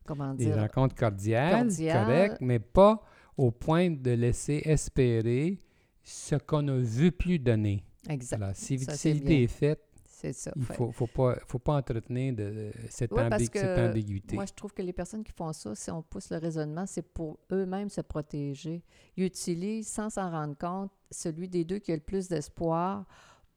comment 0.05 0.35
des 0.35 0.47
dire, 0.47 0.57
rencontres 0.57 0.97
cordiales, 0.97 1.61
cordiales. 1.69 2.07
correctes, 2.07 2.37
mais 2.41 2.59
pas 2.59 3.01
au 3.37 3.51
point 3.53 3.89
de 3.91 4.11
laisser 4.11 4.61
espérer 4.65 5.59
ce 6.03 6.35
qu'on 6.37 6.63
ne 6.63 6.73
veut 6.81 7.13
plus 7.13 7.39
donner. 7.39 7.85
exact. 8.09 8.39
Voilà. 8.39 8.55
Si, 8.55 8.79
Ça, 8.81 8.95
si 8.97 9.11
est 9.11 9.47
faite, 9.47 9.81
C'est 10.23 10.33
ça. 10.33 10.53
il 10.57 10.65
Fait- 10.65 10.75
faut, 10.75 10.93
faut 10.93 11.07
pas, 11.09 11.37
faut 11.49 11.59
pas 11.59 11.75
entretenir 11.77 12.33
de, 12.35 12.71
cette, 12.89 13.11
Ouais, 13.13 13.29
cette 13.41 13.65
ambiguïté. 13.91 14.37
Moi, 14.37 14.47
je 14.47 14.53
trouve 14.53 14.73
que 14.73 14.81
les 14.83 14.93
personnes 14.93 15.25
qui 15.25 15.33
font 15.33 15.53
ça, 15.53 15.75
si 15.75 15.91
on 15.91 16.01
pousse 16.03 16.31
le 16.31 16.39
raisonnement, 16.39 16.87
c'est 16.87 17.03
pour 17.03 17.39
eux-mêmes 17.51 17.89
se 17.91 18.01
protéger. 18.01 18.83
Ils 19.17 19.25
utilisent, 19.25 19.89
sans 19.89 20.11
s'en 20.11 20.31
rendre 20.31 20.57
compte, 20.57 20.93
celui 21.11 21.49
des 21.49 21.65
deux 21.65 21.79
qui 21.81 21.91
a 21.93 21.97
le 21.97 22.01
plus 22.01 22.29
d'espoir 22.29 23.05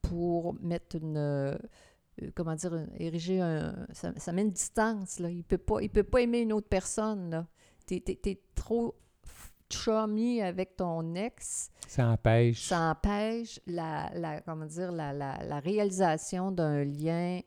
pour 0.01 0.55
mettre 0.61 0.95
une. 0.97 1.17
euh, 1.17 1.55
comment 2.33 2.55
dire, 2.55 2.87
ériger 2.97 3.41
un. 3.41 3.85
Ça, 3.93 4.11
ça 4.17 4.31
met 4.31 4.41
une 4.41 4.51
distance, 4.51 5.19
là. 5.19 5.29
Il 5.29 5.43
peut 5.43 5.57
pas, 5.57 5.81
il 5.81 5.89
peut 5.89 6.03
pas 6.03 6.21
aimer 6.21 6.39
une 6.39 6.53
autre 6.53 6.67
personne, 6.67 7.29
là. 7.29 7.47
T'es, 7.85 7.99
t'es- 7.99 8.15
t'es 8.15 8.41
trop 8.55 8.95
chummy 9.83 10.41
avec 10.41 10.75
ton 10.75 11.15
ex, 11.15 11.69
ça 11.87 12.07
empêche. 12.07 12.63
ça 12.67 12.91
empêche 12.91 13.59
la, 13.67 14.09
la- 14.15 14.41
comment 14.41 14.65
dire, 14.65 14.91
la, 14.91 15.13
la, 15.13 15.43
la 15.43 15.59
réalisation 15.59 16.51
d'un 16.51 16.83
lien, 16.83 17.39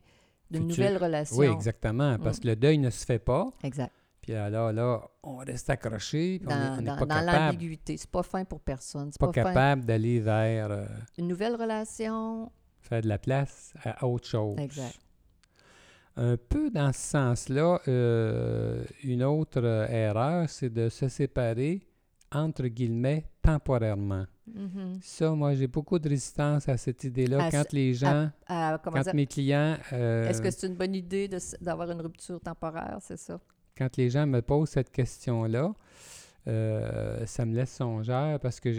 d'une 0.51 0.67
nouvelle 0.67 0.97
relation. 0.97 1.37
Oui, 1.37 1.47
exactement. 1.47 2.17
Parce 2.19 2.38
Mm. 2.38 2.41
que 2.43 2.47
le 2.49 2.57
deuil 2.57 2.79
ne 2.79 2.91
se 2.91 3.05
fait 3.05 3.19
pas. 3.19 3.49
Exact. 3.62 3.93
Puis 4.21 4.35
alors 4.35 4.73
là, 4.73 5.01
on 5.23 5.37
reste 5.38 5.71
accroché. 5.71 6.38
puis 6.38 6.49
on 6.49 6.51
est- 6.51 6.55
dans, 6.69 6.73
on 6.73 6.77
n'est 6.79 6.83
dans- 6.85 6.97
pas 6.99 7.07
dans 7.07 7.21
l'ambiguïté. 7.33 7.97
C'est 7.97 8.11
pas 8.11 8.23
fin 8.23 8.45
pour 8.45 8.61
personne. 8.61 9.11
C'est 9.11 9.21
pas 9.21 9.27
pas, 9.29 9.33
capable 9.33 9.85
d'aller 9.87 10.21
vers 10.21 10.71
euh, 10.71 10.87
Une 11.19 11.29
nouvelle 11.29 11.55
relation. 11.57 12.51
faire 12.81 13.01
de 13.03 13.09
la 13.09 13.19
place 13.19 13.73
à 13.85 14.07
autre 14.07 14.27
chose. 14.27 14.59
Exact. 14.59 14.99
Un 16.17 16.37
peu 16.37 16.69
dans 16.71 16.93
ce 16.93 16.99
sens-là, 17.01 17.79
euh, 17.87 18.85
une 19.05 19.23
autre 19.23 19.61
euh, 19.62 19.87
erreur, 19.87 20.49
c'est 20.49 20.69
de 20.73 20.88
se 20.88 21.09
séparer 21.09 21.87
entre 22.33 22.67
guillemets 22.67 23.25
temporairement. 23.43 24.27
Mhm. 24.47 24.99
Ça, 25.03 25.31
moi, 25.33 25.55
j'ai 25.55 25.67
beaucoup 25.67 25.99
de 25.99 26.09
résistance 26.09 26.69
à 26.69 26.77
cette 26.77 27.05
idée-là. 27.05 27.49
Quand 27.51 27.73
les 27.73 27.95
gens, 27.95 28.31
quand 28.47 29.03
dire? 29.03 29.14
mes 29.14 29.27
clients, 29.27 29.77
euh, 29.93 30.29
Est-ce 30.29 30.41
que 30.43 30.51
c'est 30.51 30.67
une 30.67 30.75
bonne 30.77 30.95
idée 30.95 31.29
d'avoir 31.61 31.91
une 31.91 32.01
rupture 32.01 32.41
temporaire, 32.41 32.99
c'est 33.01 33.19
ça? 33.19 33.41
quand 33.77 33.97
les 33.97 34.11
gens 34.11 34.27
me 34.27 34.43
posent 34.43 34.71
cette 34.71 34.91
question-là, 34.91 35.73
euh, 36.49 37.25
ça 37.27 37.47
me 37.47 37.55
laisse 37.55 37.73
songeur 37.77 38.41
parce 38.41 38.59
que 38.59 38.71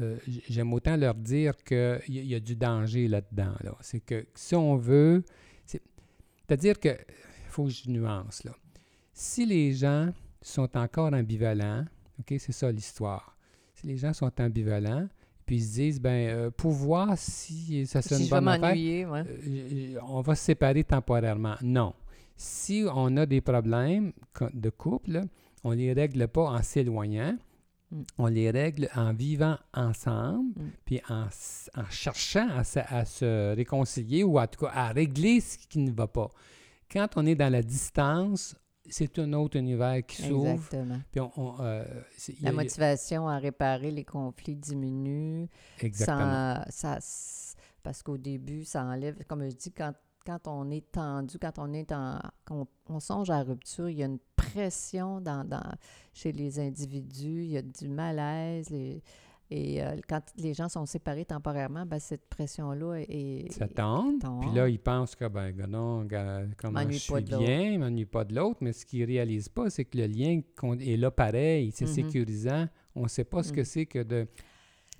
euh, 0.00 0.16
j'aime 0.48 0.72
autant 0.72 0.96
leur 0.96 1.14
dire 1.14 1.54
qu'il 1.62 2.00
y, 2.08 2.18
a- 2.18 2.22
y 2.22 2.34
a 2.34 2.40
du 2.40 2.56
danger 2.56 3.08
là-dedans. 3.08 3.54
Là. 3.62 3.76
C'est 3.80 4.00
que 4.00 4.26
si 4.34 4.54
on 4.54 4.76
veut, 4.76 5.22
c'est- 5.66 5.82
c'est-à-dire 6.46 6.78
que, 6.80 6.88
il 6.88 7.48
faut 7.48 7.64
que 7.64 7.70
je 7.70 7.90
nuance 7.90 8.44
là. 8.44 8.52
Si 9.12 9.44
les 9.44 9.72
gens 9.72 10.08
sont 10.42 10.76
encore 10.76 11.12
ambivalents, 11.12 11.84
ok, 12.18 12.34
c'est 12.38 12.52
ça 12.52 12.70
l'histoire. 12.70 13.36
Si 13.74 13.86
les 13.86 13.96
gens 13.96 14.12
sont 14.12 14.30
ambivalents, 14.40 15.08
puis 15.46 15.56
ils 15.56 15.62
se 15.64 15.72
disent, 15.74 16.00
ben, 16.00 16.28
euh, 16.28 16.50
pour 16.50 16.70
voir 16.72 17.16
si 17.18 17.86
ça 17.86 18.02
serait 18.02 18.16
Si 18.22 18.28
bonne 18.30 18.46
affaire, 18.48 19.10
ouais. 19.10 19.24
euh, 19.26 19.98
on 20.06 20.20
va 20.20 20.34
se 20.34 20.44
séparer 20.44 20.84
temporairement. 20.84 21.56
Non. 21.62 21.94
Si 22.36 22.84
on 22.94 23.16
a 23.16 23.26
des 23.26 23.40
problèmes 23.40 24.12
de 24.54 24.70
couple, 24.70 25.22
on 25.64 25.72
les 25.72 25.92
règle 25.92 26.28
pas 26.28 26.44
en 26.44 26.62
s'éloignant. 26.62 27.36
Mm. 27.90 28.02
On 28.18 28.26
les 28.26 28.50
règle 28.50 28.88
en 28.94 29.12
vivant 29.12 29.56
ensemble, 29.74 30.52
Mm. 30.56 30.70
puis 30.84 31.00
en, 31.08 31.26
en 31.76 31.84
cherchant 31.90 32.48
à 32.50 32.62
se, 32.64 32.78
à 32.78 33.04
se 33.04 33.54
réconcilier 33.56 34.22
ou 34.22 34.38
en 34.38 34.46
tout 34.46 34.64
cas 34.66 34.70
à 34.72 34.88
régler 34.92 35.40
ce 35.40 35.58
qui 35.58 35.80
ne 35.80 35.90
va 35.90 36.06
pas. 36.06 36.30
Quand 36.90 37.08
on 37.16 37.26
est 37.26 37.34
dans 37.34 37.52
la 37.52 37.62
distance, 37.62 38.54
c'est 38.90 39.18
un 39.18 39.32
autre 39.32 39.56
univers 39.58 40.04
qui 40.06 40.22
s'ouvre. 40.22 40.48
Exactement. 40.50 41.00
Puis 41.10 41.20
on, 41.20 41.30
on, 41.36 41.56
euh, 41.60 41.84
La 42.42 42.52
motivation 42.52 43.28
à 43.28 43.38
réparer 43.38 43.90
les 43.90 44.04
conflits 44.04 44.56
diminue. 44.56 45.48
Exactement. 45.80 46.62
Ça 46.68 46.98
parce 47.82 48.02
qu'au 48.02 48.18
début, 48.18 48.64
ça 48.64 48.84
enlève, 48.84 49.24
comme 49.26 49.42
je 49.48 49.56
dis, 49.56 49.72
quand, 49.72 49.94
quand 50.26 50.46
on 50.48 50.70
est 50.70 50.90
tendu, 50.92 51.38
quand 51.38 51.58
on 51.58 51.72
est 51.72 51.90
en. 51.92 52.18
quand 52.44 52.66
on, 52.88 52.94
on 52.94 53.00
songe 53.00 53.30
à 53.30 53.38
la 53.38 53.42
rupture, 53.42 53.88
il 53.88 53.96
y 53.98 54.02
a 54.02 54.06
une 54.06 54.18
pression 54.36 55.20
dans, 55.20 55.44
dans- 55.48 55.72
chez 56.12 56.32
les 56.32 56.58
individus, 56.58 57.44
il 57.44 57.50
y 57.52 57.56
a 57.56 57.62
du 57.62 57.88
malaise. 57.88 58.68
les- 58.70 59.02
et 59.50 59.82
euh, 59.82 59.96
quand 60.08 60.20
les 60.36 60.54
gens 60.54 60.68
sont 60.68 60.86
séparés 60.86 61.24
temporairement, 61.24 61.84
ben, 61.84 61.98
cette 61.98 62.28
pression-là 62.28 63.00
est. 63.08 63.52
Ça 63.52 63.66
tombe, 63.66 64.20
puis 64.40 64.50
là, 64.54 64.68
ils 64.68 64.78
pensent 64.78 65.16
que, 65.16 65.26
ben, 65.26 65.50
gars, 65.50 65.66
non, 65.66 66.06
comment 66.56 66.80
je 66.88 66.98
suis 66.98 67.12
bien, 67.22 67.78
m'ennuie 67.78 68.06
pas 68.06 68.24
de 68.24 68.34
l'autre, 68.34 68.58
mais 68.60 68.72
ce 68.72 68.86
qu'ils 68.86 69.04
réalisent 69.04 69.48
pas, 69.48 69.68
c'est 69.70 69.84
que 69.84 69.98
le 69.98 70.06
lien 70.06 70.40
est 70.80 70.96
là 70.96 71.10
pareil, 71.10 71.72
c'est 71.74 71.86
Mhm. 71.86 71.92
sécurisant. 71.94 72.66
On 72.94 73.02
ne 73.04 73.08
sait 73.08 73.24
pas 73.24 73.42
ce 73.42 73.52
que 73.52 73.60
Mhm. 73.60 73.64
c'est 73.66 73.86
que 73.86 74.02
de 74.02 74.26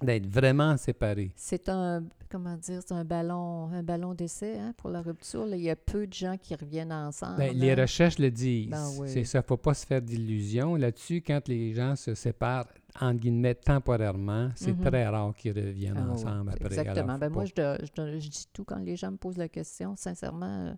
d'être 0.02 0.26
vraiment 0.26 0.76
séparés. 0.76 1.30
C'est 1.36 1.68
un, 1.68 2.04
comment 2.30 2.56
dire, 2.56 2.80
c'est 2.86 2.94
un 2.94 3.04
ballon, 3.04 3.68
un 3.72 3.82
ballon 3.82 4.14
d'essai 4.14 4.58
hein, 4.58 4.72
pour 4.76 4.90
la 4.90 5.02
rupture. 5.02 5.46
là. 5.46 5.56
Il 5.56 5.62
y 5.62 5.70
a 5.70 5.76
peu 5.76 6.06
de 6.06 6.12
gens 6.12 6.36
qui 6.36 6.54
reviennent 6.54 6.92
ensemble. 6.92 7.38
Ben, 7.38 7.54
les 7.56 7.70
hein. 7.72 7.76
recherches 7.82 8.18
le 8.18 8.30
disent. 8.30 8.70
Ben 8.70 8.88
oui. 8.98 9.08
C'est 9.08 9.24
ça, 9.24 9.38
il 9.38 9.42
ne 9.42 9.46
faut 9.46 9.56
pas 9.56 9.74
se 9.74 9.86
faire 9.86 10.00
d'illusions 10.02 10.74
là-dessus. 10.76 11.22
Quand 11.26 11.46
les 11.48 11.74
gens 11.74 11.96
se 11.96 12.14
séparent, 12.14 12.66
entre 13.00 13.20
guillemets, 13.20 13.54
temporairement, 13.54 14.50
c'est 14.56 14.72
Mhm. 14.72 14.84
très 14.84 15.06
rare 15.06 15.34
qu'ils 15.36 15.52
reviennent 15.52 15.96
Ah 15.96 16.04
oui, 16.06 16.10
ensemble 16.12 16.50
après. 16.50 16.64
Exactement. 16.66 17.04
Alors, 17.04 17.18
Ben, 17.18 17.28
moi, 17.30 17.44
pas- 17.54 17.78
je, 18.18 18.28
dis 18.28 18.46
tout 18.52 18.64
quand 18.64 18.78
les 18.78 18.96
gens 18.96 19.10
me 19.12 19.16
posent 19.16 19.38
la 19.38 19.48
question. 19.48 19.94
Sincèrement, 19.96 20.66
euh, 20.68 20.74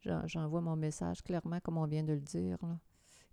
j'en- 0.00 0.26
j'envoie 0.26 0.60
mon 0.60 0.76
message 0.76 1.22
clairement, 1.22 1.58
comme 1.60 1.78
on 1.78 1.86
vient 1.86 2.02
de 2.04 2.12
le 2.14 2.20
dire. 2.20 2.56
là. 2.62 2.76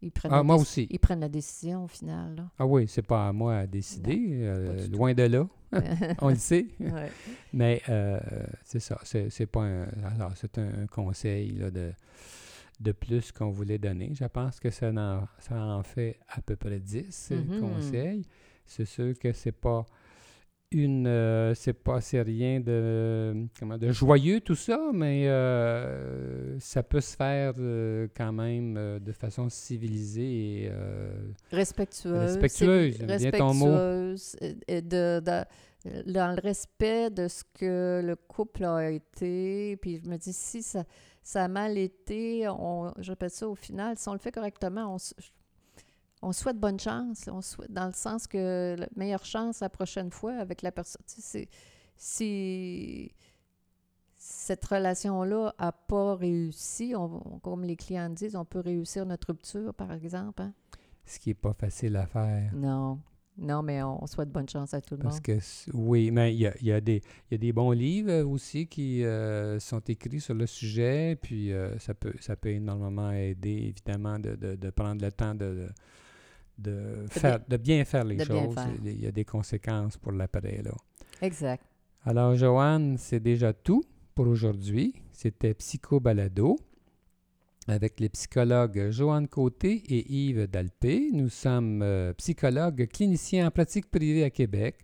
Ils 0.01 0.11
prennent, 0.11 0.31
Ah, 0.31 0.37
la 0.37 0.43
moi 0.43 0.55
aussi. 0.55 0.87
ils 0.89 0.99
prennent 0.99 1.19
la 1.19 1.27
décision 1.29 1.83
au 1.83 1.87
final. 1.87 2.35
là. 2.35 2.49
Ah 2.57 2.65
oui, 2.65 2.87
c'est 2.87 3.01
pas 3.05 3.27
à 3.27 3.33
moi 3.33 3.57
à 3.57 3.67
décider, 3.67 4.17
euh, 4.43 4.85
tout. 4.85 4.91
loin 4.93 5.13
de 5.13 5.23
là, 5.23 5.47
on 6.21 6.29
le 6.29 6.35
sait. 6.35 6.67
Ouais. 6.79 7.11
Mais 7.53 7.81
euh, 7.89 8.19
c'est 8.63 8.79
ça, 8.79 8.97
c'est 9.03 9.29
c'est 9.29 9.45
pas 9.45 9.61
un. 9.63 9.83
Alors, 10.15 10.31
c'est 10.35 10.57
un, 10.57 10.87
conseil 10.87 11.51
là, 11.51 11.69
de, 11.69 11.91
de 12.79 12.91
plus 12.93 13.31
qu'on 13.33 13.49
voulait 13.51 13.77
donner. 13.77 14.11
Je 14.13 14.25
pense 14.25 14.59
que 14.59 14.69
ça 14.69 14.89
en, 14.89 15.27
ça 15.39 15.55
en 15.61 15.83
fait 15.83 16.17
à 16.29 16.41
peu 16.41 16.55
près 16.55 16.79
10 16.79 17.29
euh, 17.33 17.41
Mhm. 17.43 17.59
conseils. 17.59 18.25
C'est 18.65 18.85
sûr 18.85 19.17
que 19.19 19.33
c'est 19.33 19.51
pas 19.51 19.85
une. 20.71 21.07
euh, 21.07 21.53
c'est 21.55 21.73
pas. 21.73 22.01
C'est 22.01 22.21
rien 22.21 22.59
de. 22.59 23.45
Comment, 23.59 23.77
de 23.77 23.91
joyeux 23.91 24.41
tout 24.41 24.55
ça, 24.55 24.79
mais 24.93 25.27
euh, 25.27 26.57
ça 26.59 26.83
peut 26.83 27.01
se 27.01 27.15
faire 27.15 27.53
euh, 27.59 28.07
quand 28.15 28.31
même 28.33 28.99
de 28.99 29.11
façon 29.11 29.49
civilisée 29.49 30.65
et. 30.65 30.71
Respectueuse. 31.51 32.13
Respectueuse, 32.37 32.97
bien 32.99 33.31
ton 33.31 33.53
mot. 33.53 33.67
de, 33.67 35.19
de- 35.19 35.45
dans 36.07 36.35
le 36.35 36.41
respect 36.41 37.09
de 37.09 37.29
ce 37.29 37.43
que 37.57 38.01
le 38.03 38.15
couple 38.17 38.65
a 38.65 38.91
été. 38.91 39.77
Puis 39.77 40.01
je 40.03 40.09
me 40.09 40.17
dis, 40.17 40.33
si 40.33 40.61
ça, 40.61 40.83
ça 41.23 41.45
a 41.45 41.47
mal 41.47 41.77
été, 41.77 42.47
on, 42.49 42.93
je 42.99 43.11
répète 43.11 43.31
ça 43.31 43.47
au 43.47 43.55
final, 43.55 43.97
si 43.97 44.09
on 44.09 44.13
le 44.13 44.19
fait 44.19 44.31
correctement, 44.33 44.93
on, 44.93 44.97
s- 44.97 45.15
on 46.21 46.31
souhaite 46.31 46.57
bonne 46.59 46.79
chance. 46.79 47.29
On 47.31 47.41
souhaite, 47.41 47.71
dans 47.71 47.87
le 47.87 47.93
sens 47.93 48.27
que 48.27 48.75
la 48.77 48.87
meilleure 48.95 49.25
chance 49.25 49.59
la 49.61 49.69
prochaine 49.69 50.11
fois 50.11 50.33
avec 50.35 50.61
la 50.61 50.71
personne. 50.71 51.01
Si 51.95 53.11
cette 54.17 54.65
relation-là 54.65 55.53
n'a 55.59 55.71
pas 55.71 56.15
réussi, 56.15 56.93
on- 56.95 57.35
on- 57.35 57.39
comme 57.39 57.63
les 57.63 57.75
clients 57.75 58.09
disent, 58.09 58.35
on 58.35 58.45
peut 58.45 58.59
réussir 58.59 59.05
notre 59.05 59.27
rupture, 59.29 59.73
par 59.73 59.91
exemple. 59.93 60.41
hein? 60.41 60.53
ce 61.05 61.17
qui 61.17 61.29
n'est 61.31 61.33
pas 61.35 61.53
facile 61.53 61.95
à 61.95 62.05
faire. 62.05 62.51
Non. 62.53 62.99
Non, 63.35 63.63
mais 63.63 63.81
on 63.81 64.05
souhaite 64.05 64.29
bonne 64.29 64.47
chance 64.49 64.73
à 64.75 64.81
tout 64.81 64.95
le 64.95 64.99
Parce 65.01 65.15
monde. 65.15 65.23
que 65.23 65.39
c- 65.39 65.71
oui, 65.73 66.11
mais 66.11 66.35
il 66.35 66.39
y 66.41 66.45
a, 66.45 66.53
il 66.59 66.67
y 66.67 66.71
a 66.73 66.79
des, 66.81 67.01
il 67.31 67.31
y 67.31 67.35
a 67.35 67.37
des 67.37 67.51
bons 67.53 67.71
livres 67.71 68.11
euh, 68.11 68.25
aussi 68.27 68.67
qui 68.67 69.03
euh, 69.03 69.59
sont 69.59 69.79
écrits 69.87 70.19
sur 70.19 70.33
le 70.35 70.45
sujet, 70.45 71.17
puis 71.19 71.51
euh, 71.53 71.79
ça, 71.79 71.93
peut, 71.95 72.13
ça 72.19 72.35
peut 72.35 72.49
énormément 72.49 73.09
aider, 73.11 73.71
évidemment, 73.73 74.19
de, 74.19 74.35
de- 74.35 74.55
de 74.55 74.69
prendre 74.69 75.01
le 75.03 75.11
temps 75.11 75.33
de, 75.33 75.45
de, 75.45 75.69
de 76.59 77.05
faire, 77.09 77.39
de 77.47 77.57
bien 77.57 77.83
faire 77.85 78.03
les 78.03 78.17
de 78.17 78.23
choses. 78.23 78.53
faire. 78.53 78.69
Il 78.83 79.01
y 79.01 79.07
a 79.07 79.11
des 79.11 79.25
conséquences 79.25 79.97
pour 79.97 80.11
là. 80.11 80.27
Exact. 81.21 81.63
Alors, 82.05 82.35
Joanne, 82.35 82.97
c'est 82.97 83.19
déjà 83.19 83.51
tout 83.53 83.83
pour 84.15 84.27
aujourd'hui. 84.27 84.95
C'était 85.11 85.53
Psycho 85.53 85.99
Balado 85.99 86.57
avec 87.67 87.99
les 87.99 88.07
psychologues 88.09 88.89
Joanne 88.89 89.27
Côté 89.27 89.83
et 89.89 90.11
Yves 90.11 90.47
Dalpé. 90.47 91.09
Nous 91.13 91.29
sommes 91.29 91.83
euh, 91.83 92.13
psychologues 92.13 92.87
cliniciens 92.87 93.47
en 93.47 93.51
pratique 93.51 93.91
privée 93.91 94.23
à 94.23 94.29
Québec. 94.29 94.77